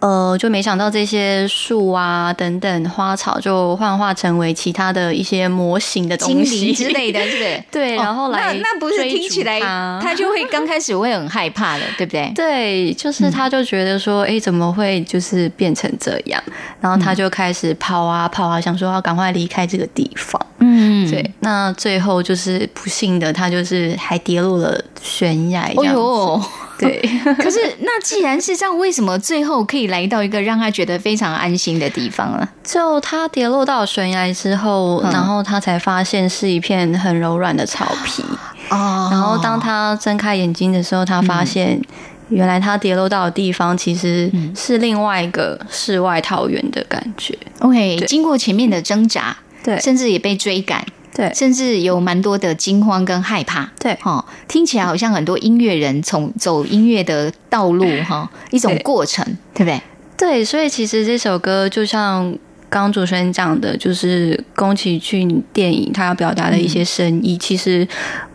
[0.00, 7.64] 呃，就没想到这些树啊等等花草就幻化成为其他的一些模型的东西之类的，是不是？
[7.70, 12.32] 对，然后来那那不是听起来他就会刚开始会很害怕的，对不对？
[12.36, 16.42] 对，就是他就觉得说，哎，怎么会就是变成这样？
[16.80, 20.40] 然后他就开始跑啊跑啊，想说要赶快离开这个地方。
[20.58, 21.30] 嗯，对。
[21.40, 25.60] 那最后就是不幸的，他就是还跌落了悬崖。
[25.62, 26.42] 哎呦！
[26.80, 27.00] 对，
[27.38, 32.48] 可是那既然是这样，为什么最后可以来到一个让他觉得非常安心的地方呢？
[32.64, 38.24] 就他跌落到悬崖之后，然后他才发现是一片很柔软的草皮。
[38.70, 41.80] 哦，然后当他睁开眼睛的时候，他发现
[42.28, 47.36] 原来他跌落到的地方其实是另外一个世外桃源的感觉。
[47.58, 50.84] OK，经过前面的挣扎，对，甚至也被追赶。
[51.12, 53.70] 对，甚至有蛮多的惊慌跟害怕。
[53.78, 59.80] 对，哈，听起来好像很多音乐人从走音乐的道路，哈，一种过程，对不对？
[60.16, 62.30] 对，所以其实这首歌就像
[62.68, 67.36] 刚刚主持人讲的，就是宫崎骏电影他要表达的一些深意。
[67.36, 67.86] 其实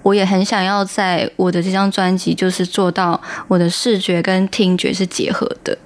[0.04, 5.78] 我也很想要在我的这张专辑，就是做到我的视觉跟听觉是结合的，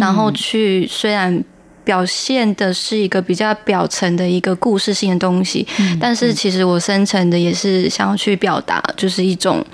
[0.00, 1.42] 然后去虽然。
[1.86, 5.64] 表现的是一个比较表层的一个故事性的东西，
[6.00, 9.64] 但是其实我深层的也是想要去表达，就是一种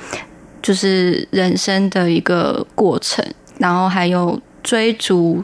[0.60, 3.24] 就是人生的一个过程，
[3.56, 5.42] 然后还有追逐，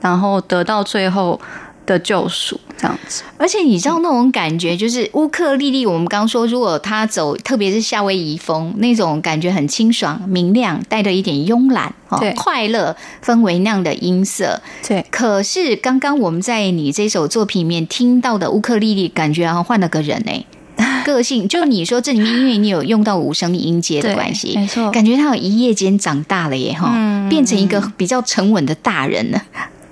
[0.00, 1.38] 然后得到最后。
[1.86, 5.86] 的救赎这样子，而且你知道那种感觉，就是乌克丽丽。
[5.86, 14.60] 我们刚刚说，如果他走，特别是夏威夷风那种感觉，很清爽、明亮，带着一点慵懒、对快乐氛围那样的音色。
[14.86, 20.44] 对，可是刚刚我们在你这首作品里面听到的乌克丽丽，感觉好像换了个人哎，
[21.06, 21.48] 个性。
[21.48, 26.92] 就你说这里面，因为你有用到五声音阶的关系，没错，感觉他有一夜间长大了耶哈，
[27.30, 29.42] 变成一个比较沉稳的大人了。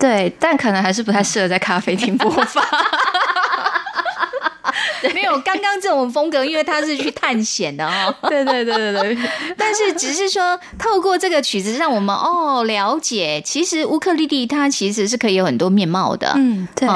[0.04, 2.62] 对，但可能还是不太适合在咖啡厅播放。
[5.40, 8.14] 刚刚这种风格，因为他是去探险的哦。
[8.28, 9.18] 对对对对对。
[9.56, 16.32] 但是只是说，透过这个曲子，让我们哦了解，其实乌克丽丽它其实是可以有很多面貌的。
[16.36, 16.88] 嗯，对。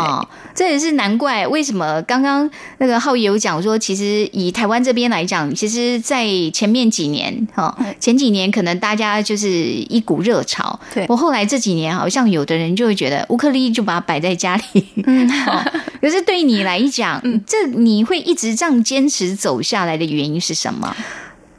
[0.55, 10.79] 这也是难怪为什么刚刚那个浩宇有讲说，其实以台湾这边来讲，其实，在前面几年哈，前几年可能大家就是一股热潮。
[10.93, 11.07] 对。
[11.09, 14.85] 我后来这几年，好像有的人就会觉得乌克丽丽就把它摆在家里。
[15.07, 15.31] 嗯。
[16.01, 20.95] 可是对你来讲，这你会一直这样坚持走下来的原因是什么？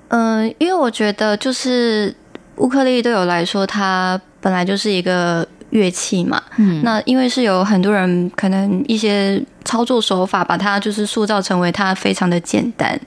[0.10, 2.16] 嗯，因为我觉得就是
[2.58, 6.42] 乌克丽对我来说，它本来就是一个乐器嘛。
[6.58, 9.42] 嗯，那因为是有很多人可能一些。
[9.66, 13.00] 操作手法把它就是塑造成为它非常的简单，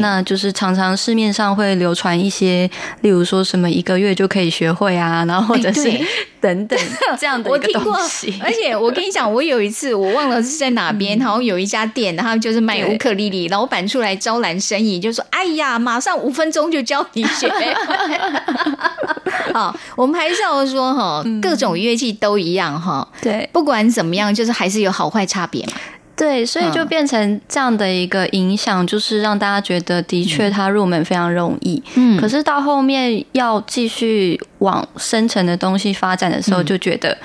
[0.00, 2.68] 那就是常常市面上会流传一些，
[3.00, 5.90] 例如说什么一个月就可以学会啊，然后或者是
[6.38, 6.78] 等等
[7.18, 8.34] 这样的一个东西。
[8.42, 17.48] 而且我跟你讲，我有一次我忘了是在哪边，然后有一家店，然后就是卖乌克丽丽，老板出来招揽生意，就说：“哎呀，马上五分钟就教你学。”
[19.54, 25.72] 好，我们还是要说哈，各种乐器都一样哈，对，不管怎么样，就是还是有好坏差别嘛。
[26.16, 31.82] 对，所以就变成这样的一个影响，就是让大家觉得的确它入门非常容易。
[31.94, 37.16] 嗯，可是到后面要继续往深层的东西发展的时候，就觉得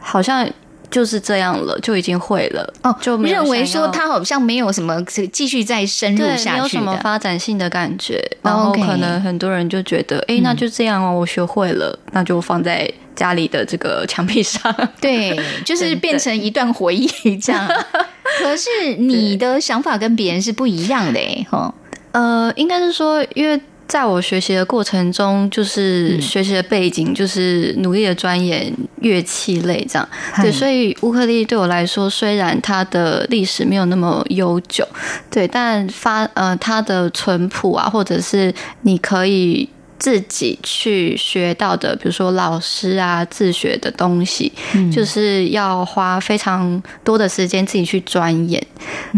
[0.00, 0.48] 好像
[0.90, 2.74] 就是这样了，就已经会了。
[2.82, 8.22] 哦，就认为说他好像没有什么继续再深入下去，没有什么发展性的感觉。
[8.42, 12.90] 然后可能很多人就觉得，哎，那就这样哦，我学会了，那就放在。
[13.18, 14.72] 家里的这个墙壁上。
[15.02, 17.68] 对，就是变成一段回忆这样。
[18.38, 21.74] 可是你的想法跟别人是不一样的哎，哈。
[22.12, 30.08] 呃，应该是说，因为在我学习的过程中，就是学习的背景就是努力的钻研乐器类这样。
[30.36, 34.86] 对，所以乌克丽对我来说，虽然它的历史没有那么悠久，
[35.30, 39.68] 对，但发呃它的淳朴啊，或者是你可以。
[39.98, 44.52] 自己去学到的，比如说老师啊，自学的东西，
[44.92, 48.64] 就是要花非常多的时间自己去钻研。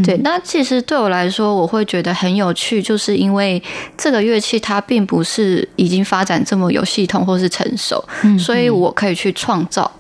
[0.02, 3.62] 对，那其实对我来说，我会觉得很有趣，就是因为
[3.98, 8.02] 这个乐器它并不是已经发展这么有系统或是成熟，
[8.38, 9.90] 所以我可以去创造，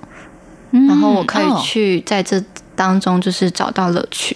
[0.70, 2.42] 然后我可以去在这
[2.74, 4.34] 当中就是找到乐趣。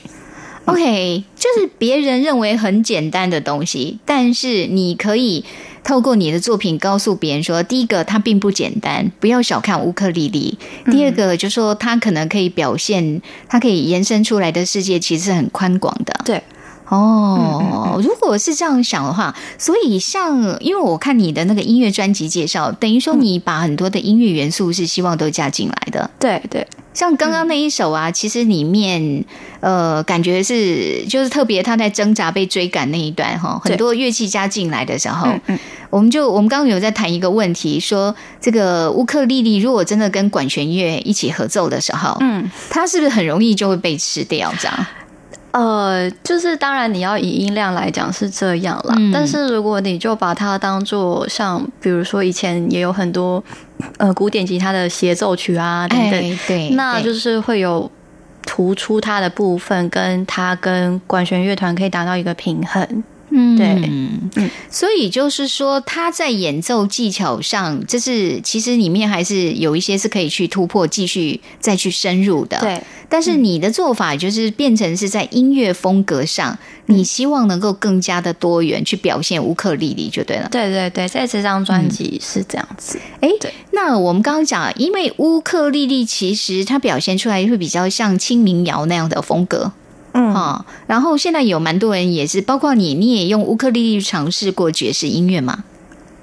[0.66, 5.42] OK，就是别人认为很简单的东西，但是你可以。
[5.84, 10.56] 透过你的作品告诉别人说，第一个它并不简单，不要小看乌克丽丽；
[10.90, 16.12] 第二个就说它可能可以表现，它可以延伸出来的世界其实很宽广的。
[16.24, 16.42] 对。
[16.88, 26.10] 哦，如果是这样想的话，所以像因为我看你的那个音乐专辑介绍，等于说你把很多的音乐元素是希望都加进来的。
[26.20, 29.24] 对对，像刚刚那一首啊，其实里面
[29.60, 35.32] 呃，感觉是就是特别他在挣扎被追赶那一段哈，很多乐器加进来的时候，
[35.88, 44.86] 我们就我们刚刚有在谈一个问题，说这个乌克丽丽如果真的跟管弦乐一起合奏的时候，嗯，它是不是很容易就会被吃掉这样？
[45.54, 53.42] 呃，就是当然你要以音量来讲是这样啦，但是如果你就把它当做像，比如说以前也有很多
[53.98, 57.88] 呃古典吉他的协奏曲啊等等，对，那就是会有
[58.42, 63.04] 突出它的部分，跟它跟管弦乐团可以达到一个平衡。
[63.36, 63.66] 嗯，对，
[64.36, 72.60] 嗯，所以就是说，他在演奏技巧上，就是其实里面还是有一些是可以去突破、继续再去深入的。
[72.60, 76.56] 对，但是你的做法就是变成是在音乐风格上，
[76.86, 80.48] 你希望能够更加的多元去表现乌克丽丽，就对了。
[80.52, 83.00] 对对对，在这张专辑是这样子。
[83.20, 89.72] 哎，对，那我们刚刚讲，因为乌克丽丽其实它表现出来会比较像轻民谣那样的风格。
[90.14, 95.64] 嗯哦，然后现在有蛮多人也是，包括你，你也用乌克丽丽尝试过爵士音乐吗？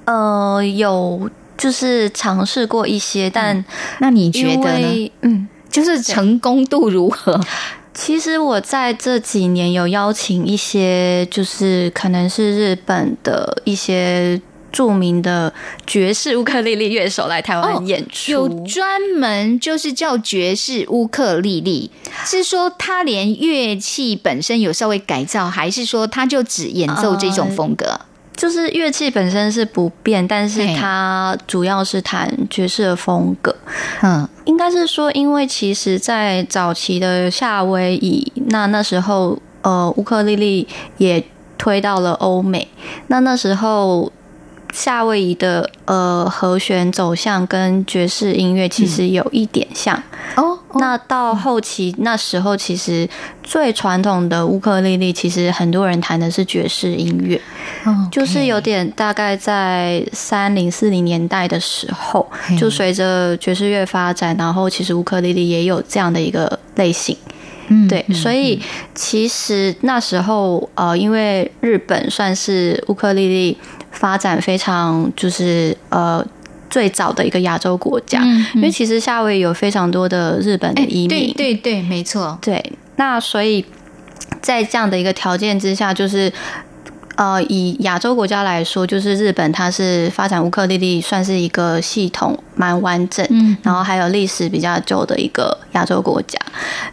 [0.06, 3.64] 呃，有，就是尝试过一些，但
[4.00, 5.12] 那你觉得呢？
[5.20, 7.40] 嗯，就是成功度如何？
[7.94, 14.40] 其实我在这几年有邀请一些，就是可能是日本的一些。
[14.72, 15.52] 著名的
[15.86, 21.90] 爵士乌克丽丽乐手来台湾演出，有专门就是叫爵士乌克丽丽，
[22.24, 28.00] 是说他连乐器本身有稍微改造，还是说他就只演奏这种风格？
[28.34, 33.54] 就是乐器本身是不变，但是他主要是弹爵士的风格。
[34.00, 40.66] 嗯，应该是说，因为其实，在早期的夏威夷，那那时候呃，乌克丽丽
[40.96, 41.22] 也
[41.58, 42.66] 推到了欧美，
[43.08, 44.10] 那那时候。
[44.72, 50.02] 夏威夷的呃和弦走向跟爵士音乐其实有一点像
[50.34, 50.58] 哦。
[50.76, 53.06] 那到后期那时候，其实
[53.42, 57.38] 最传统的乌克丽丽，其实很多人弹的是爵士音乐，
[58.10, 62.26] 就是有点大概在三零四零年代的时候，
[62.58, 67.14] 就随着爵士乐发展，然后其实乌克丽丽也有这样的一个类型。
[67.68, 68.58] 嗯，对，所以
[68.94, 73.58] 其实那时候呃，因为日本算是乌克丽丽。
[74.02, 76.26] 发展非常就是呃
[76.68, 78.20] 最早的一个亚洲国家，
[78.56, 82.72] 因为其实夏威夷有非常多的日本的移民，对对对，没错，对。
[82.96, 83.64] 那所以
[84.40, 86.32] 在这样的一个条件之下，就是。
[87.14, 96.38] 呃，以亚洲国家来说，就是日本，它是发展乌克丽丽算是一个系统蛮完整，嗯，然后还有历史比较久的一个亚洲国家，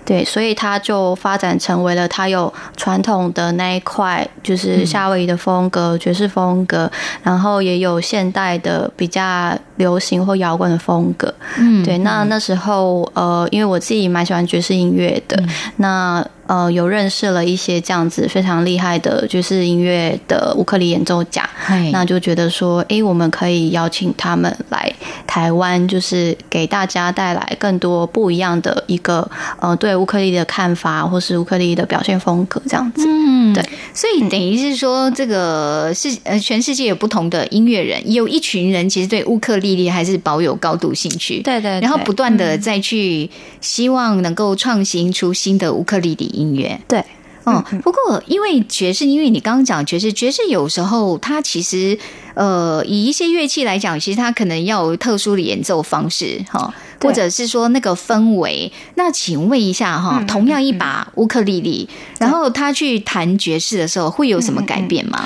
[0.06, 6.90] 对，所以它就发展成为了它有传统的那一块，就是夏威夷的风格、爵士风格，
[7.24, 11.98] 然后也有现代的比较流行或摇滚的风格，嗯，对。
[12.00, 15.42] 那那时候，呃，因为我自己蛮喜欢爵士音乐的，
[15.78, 16.26] 那。
[16.50, 21.48] 呃，有认识了一些这样子非常厉害的爵士音乐的乌克丽演奏家，
[21.92, 24.92] 那就觉得说，哎，我们可以邀请他们来
[25.28, 29.30] 台湾，就是给大家带来更多不一样的一个
[29.60, 33.06] 呃对乌克丽的看法，或是乌克丽的表现风格这样子。
[33.06, 43.30] 嗯，对，所以等于是说，这个是呃全世界有不同的音乐人，有一群人其实对乌克丽丽还是保有高度兴趣，对对，然后不断的再去
[43.60, 46.30] 希望能够创新出新的乌克丽丽。
[46.30, 46.80] 音乐。
[46.88, 47.04] 对
[47.46, 51.98] 哦，不过因为爵士，因为你刚刚讲爵士，爵士有时候它其实
[52.34, 58.72] 呃，以一些乐器来讲，其实它可能要有特殊的演奏方式哈，对或者是说那个氛围。
[58.96, 61.88] 那请问一下哈，同样一把乌克丽丽，
[62.20, 65.26] 然后他去弹爵士的时候，会有什么改变吗？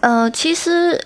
[0.00, 1.02] 呃，其实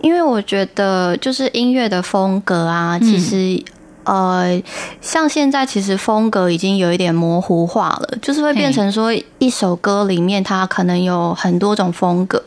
[0.00, 3.62] 因为我觉得就是音乐的风格啊，其实。
[4.04, 4.60] 呃，
[5.00, 12.42] 像现在其实风格已经有一点模糊化了，就是会变成说一首歌里面它可能有很多种风格，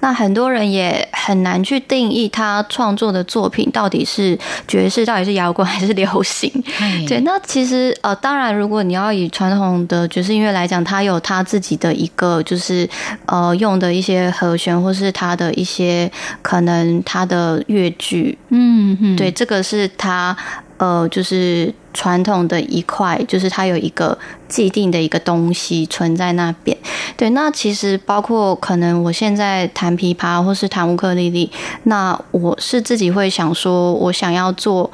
[0.00, 6.50] 那很多人也很难去定义他创作的作品到底是爵士，到底是摇滚还是流行。
[6.78, 12.88] 哎对，那其实呃，当然，如果你要以传统的爵士音乐来讲，它有它自己的一个就是
[13.26, 16.10] 呃用的一些和弦，或是它的一些
[16.42, 20.36] 可能它的乐句，嗯嗯，对，这个是它
[20.78, 24.18] 呃就是传统的一块，就是它有一个
[24.48, 26.76] 既定的一个东西存在那边。
[27.16, 31.50] 对，那其实包括可能我现在弹琵琶或是弹乌克丽丽，
[31.82, 34.90] 那我是自己会想说，我想要做。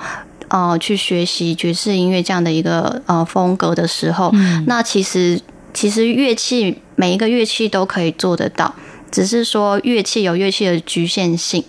[0.49, 4.31] 呃，去学习爵士音乐这样的一个呃风格的时候，
[4.67, 5.41] 那其实
[5.73, 8.73] 其实乐器每一个乐器都可以做得到，
[9.15, 11.63] 只是说乐器有乐器的局限性。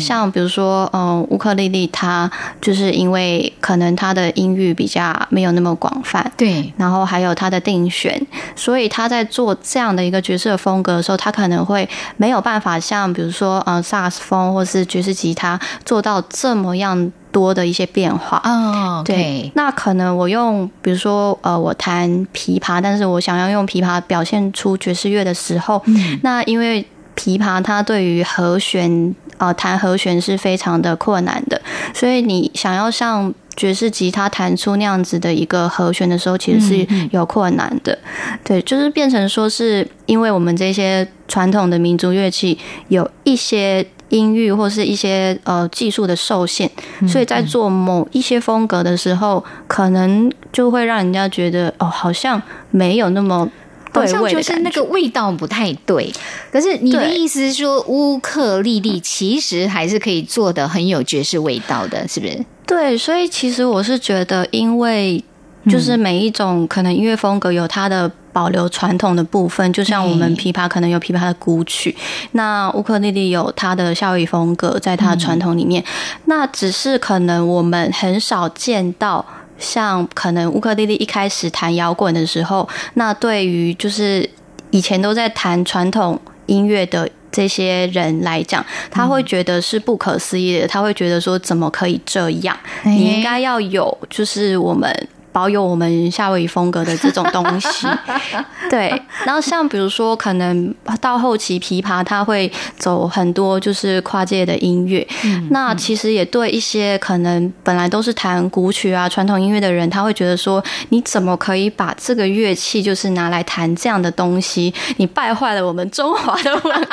[0.00, 2.30] 像比如说，嗯、乌克丽丽它
[2.62, 11.86] 就是因为可能它的音域比较没有那么广泛，对，然后还有它的定弦，所以他在做这样的一个爵士的风格的时候，他可能会
[12.16, 18.40] 没有办法像比如说，嗯、萨克斯风或是爵士吉他做到这么样多的一些变化。
[18.44, 25.82] 哦，对，那可能我用，比如说，呃，我弹琵琶，但是我想要用琵琶表现出爵士乐的时候，
[26.22, 26.82] 那因为
[27.14, 31.60] 琵琶它对于和弦，呃，弹和弦是非常的困难的，
[31.92, 37.98] 所以你想要像爵士吉他弹出那样子的一个和弦的时候，其实是有困难的。
[38.42, 42.58] 对，就是变成说是因为我们这些传统的民族乐器
[42.88, 43.86] 有一些。
[44.10, 46.70] 音域或是一些呃技术的受限，
[47.08, 52.40] 所以在做某一些风格的时候，可能就会让人家觉得哦，好像
[52.70, 53.48] 没有那么
[53.92, 54.70] 好像对味就是那。
[54.70, 56.12] 个味道不太对。
[56.52, 62.44] 可是你的意思是说，乌克丽丽其实还是可以做的很有爵士味道的，是不是？
[62.66, 65.22] 对，所以其实我是觉得，因为
[65.70, 71.94] 就是每一种可能音乐风格有它的保留传统的部分，就像我们琵琶可能有琵琶的古曲，
[72.32, 75.82] 那乌克丽丽有它的夏威夷风格在它的传统里面，
[76.26, 79.24] 那只是可能我们很少见到。
[79.58, 84.28] 像可能乌克丽丽一开始弹摇滚的时候，那对于就是
[84.70, 92.54] 以前都在弹传统音乐的这些人来讲，他会觉得是不可思议的，他会觉得说怎么可以这样？
[92.84, 95.08] 你应该要有，就是我们。
[95.36, 97.86] 保有我们夏威夷风格的这种东西，
[98.70, 98.88] 对。
[99.26, 105.06] 然后像比如说，可能到后期琵琶它会走很多就是跨界的音乐，
[105.50, 114.72] 那其实也对一些可能本来都是弹古曲啊传统音乐的人，他会觉得说，你怎么可以把这个乐器就是拿来弹这样的东西？
[114.96, 116.80] 你败坏了我们中华的文化。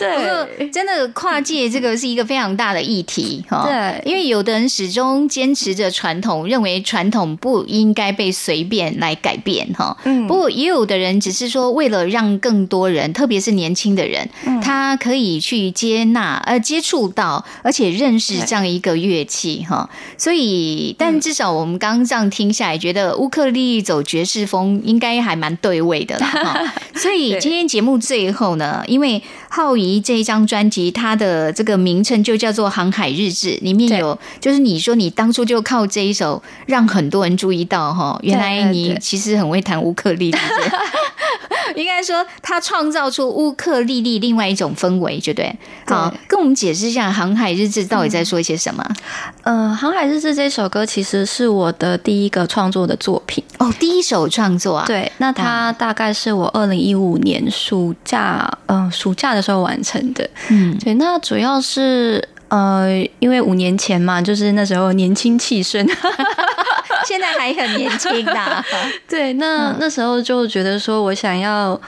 [0.00, 3.64] 对，真的跨界这个是一个非常大的议题哈。
[3.64, 9.96] 对因为有的人始终坚持着传统，认为传统不应该被随便来改变哈。
[10.04, 19.88] 嗯不过也有的人只是说，为了让更多人，特别是年轻的人，嗯他可以去接纳呃接触到，而且认识对这样一个乐器哈。
[20.16, 26.74] 所以，但至少我们刚刚这样听下来，觉得乌克丽丽走爵士风应该还蛮对味的啦哈。
[26.96, 29.22] 所以今天节目最后呢，因为
[29.54, 40.38] 浩怡这一张专辑，它的这个名称就叫做《航海日志》，里面有就是你说你当初就靠这一首让很多人注意到哈，原来你其实很会弹乌克丽丽。
[41.76, 45.56] 应该说，他创造出乌克丽丽另外一种氛围，对不对？
[45.86, 48.84] 好，跟我们解释一下《航海日志》到底在说一些什么？
[49.42, 53.42] 呃，《航海日志》这首歌其实是我的第一个创作的作品。
[53.58, 60.28] 哦，第一首创作啊，，对，那它大概是我二零一五年暑假，呃，暑假的时候完成的。
[60.50, 62.88] 嗯，对，那主要是呃，
[63.18, 65.86] 因为五年前嘛，就是那时候年轻气盛，
[67.06, 68.64] 现在还很年轻的，
[69.08, 71.80] 对，那、那时候就觉得说我想要。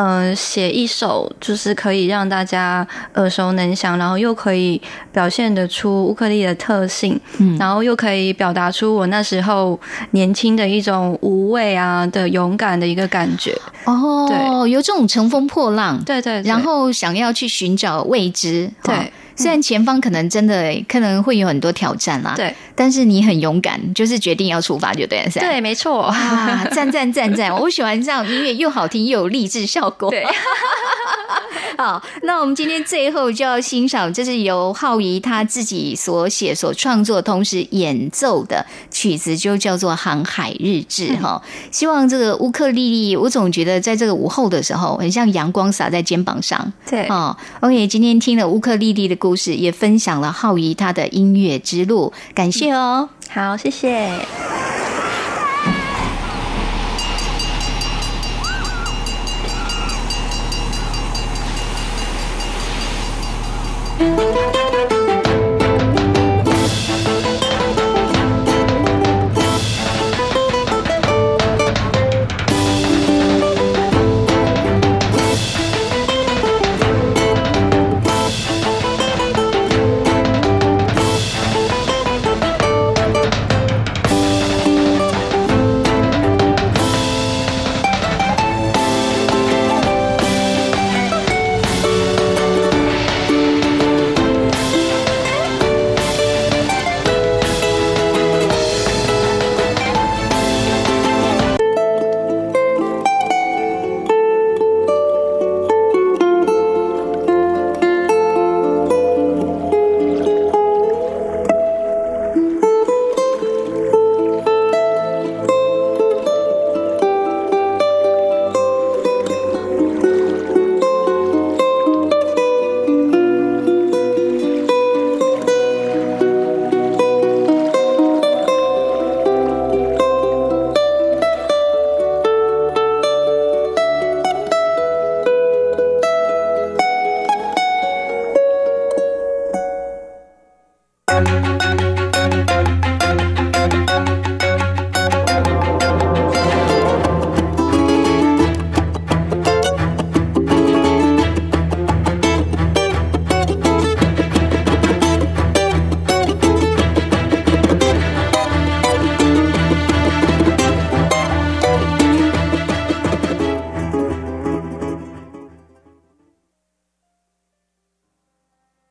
[0.00, 2.86] 呃，写一首就是可以让大家
[3.16, 4.80] 耳熟能详，然后又可以
[5.12, 7.58] 表现得出乌克丽的特性，嗯。
[7.58, 9.78] 然后又可以表达出我那时候
[10.12, 13.54] 年轻的一种无畏啊的勇敢的一个感觉。
[13.84, 16.48] 哦，有这种乘风破浪，对对对。
[16.48, 19.12] 然后想要去寻找未知，哈对。
[19.36, 26.04] 虽然前方可能真的可能会有很多挑战啦，对，但是你很勇敢，就是决定要出发，就对了，是对，没错。
[26.04, 27.54] 啊，赞赞赞赞！
[27.60, 30.08] 我喜欢这样音乐，又好听又有励志效果。
[30.08, 30.24] 对，
[31.76, 41.42] 好，那我们今天最后就要欣赏，这是由浩怡他自己所写、所创作，同时演奏的曲子，就叫做《航海日志》哈。
[41.70, 46.72] 希望这个乌克丽丽，我总觉得在这个午后的时候，很像阳光洒在肩膀上。
[46.88, 53.08] 对，哦，OK，今天听了乌克丽丽的故事，也分享了浩怡她的音乐之路，感谢哦。
[53.30, 54.10] 好，谢谢。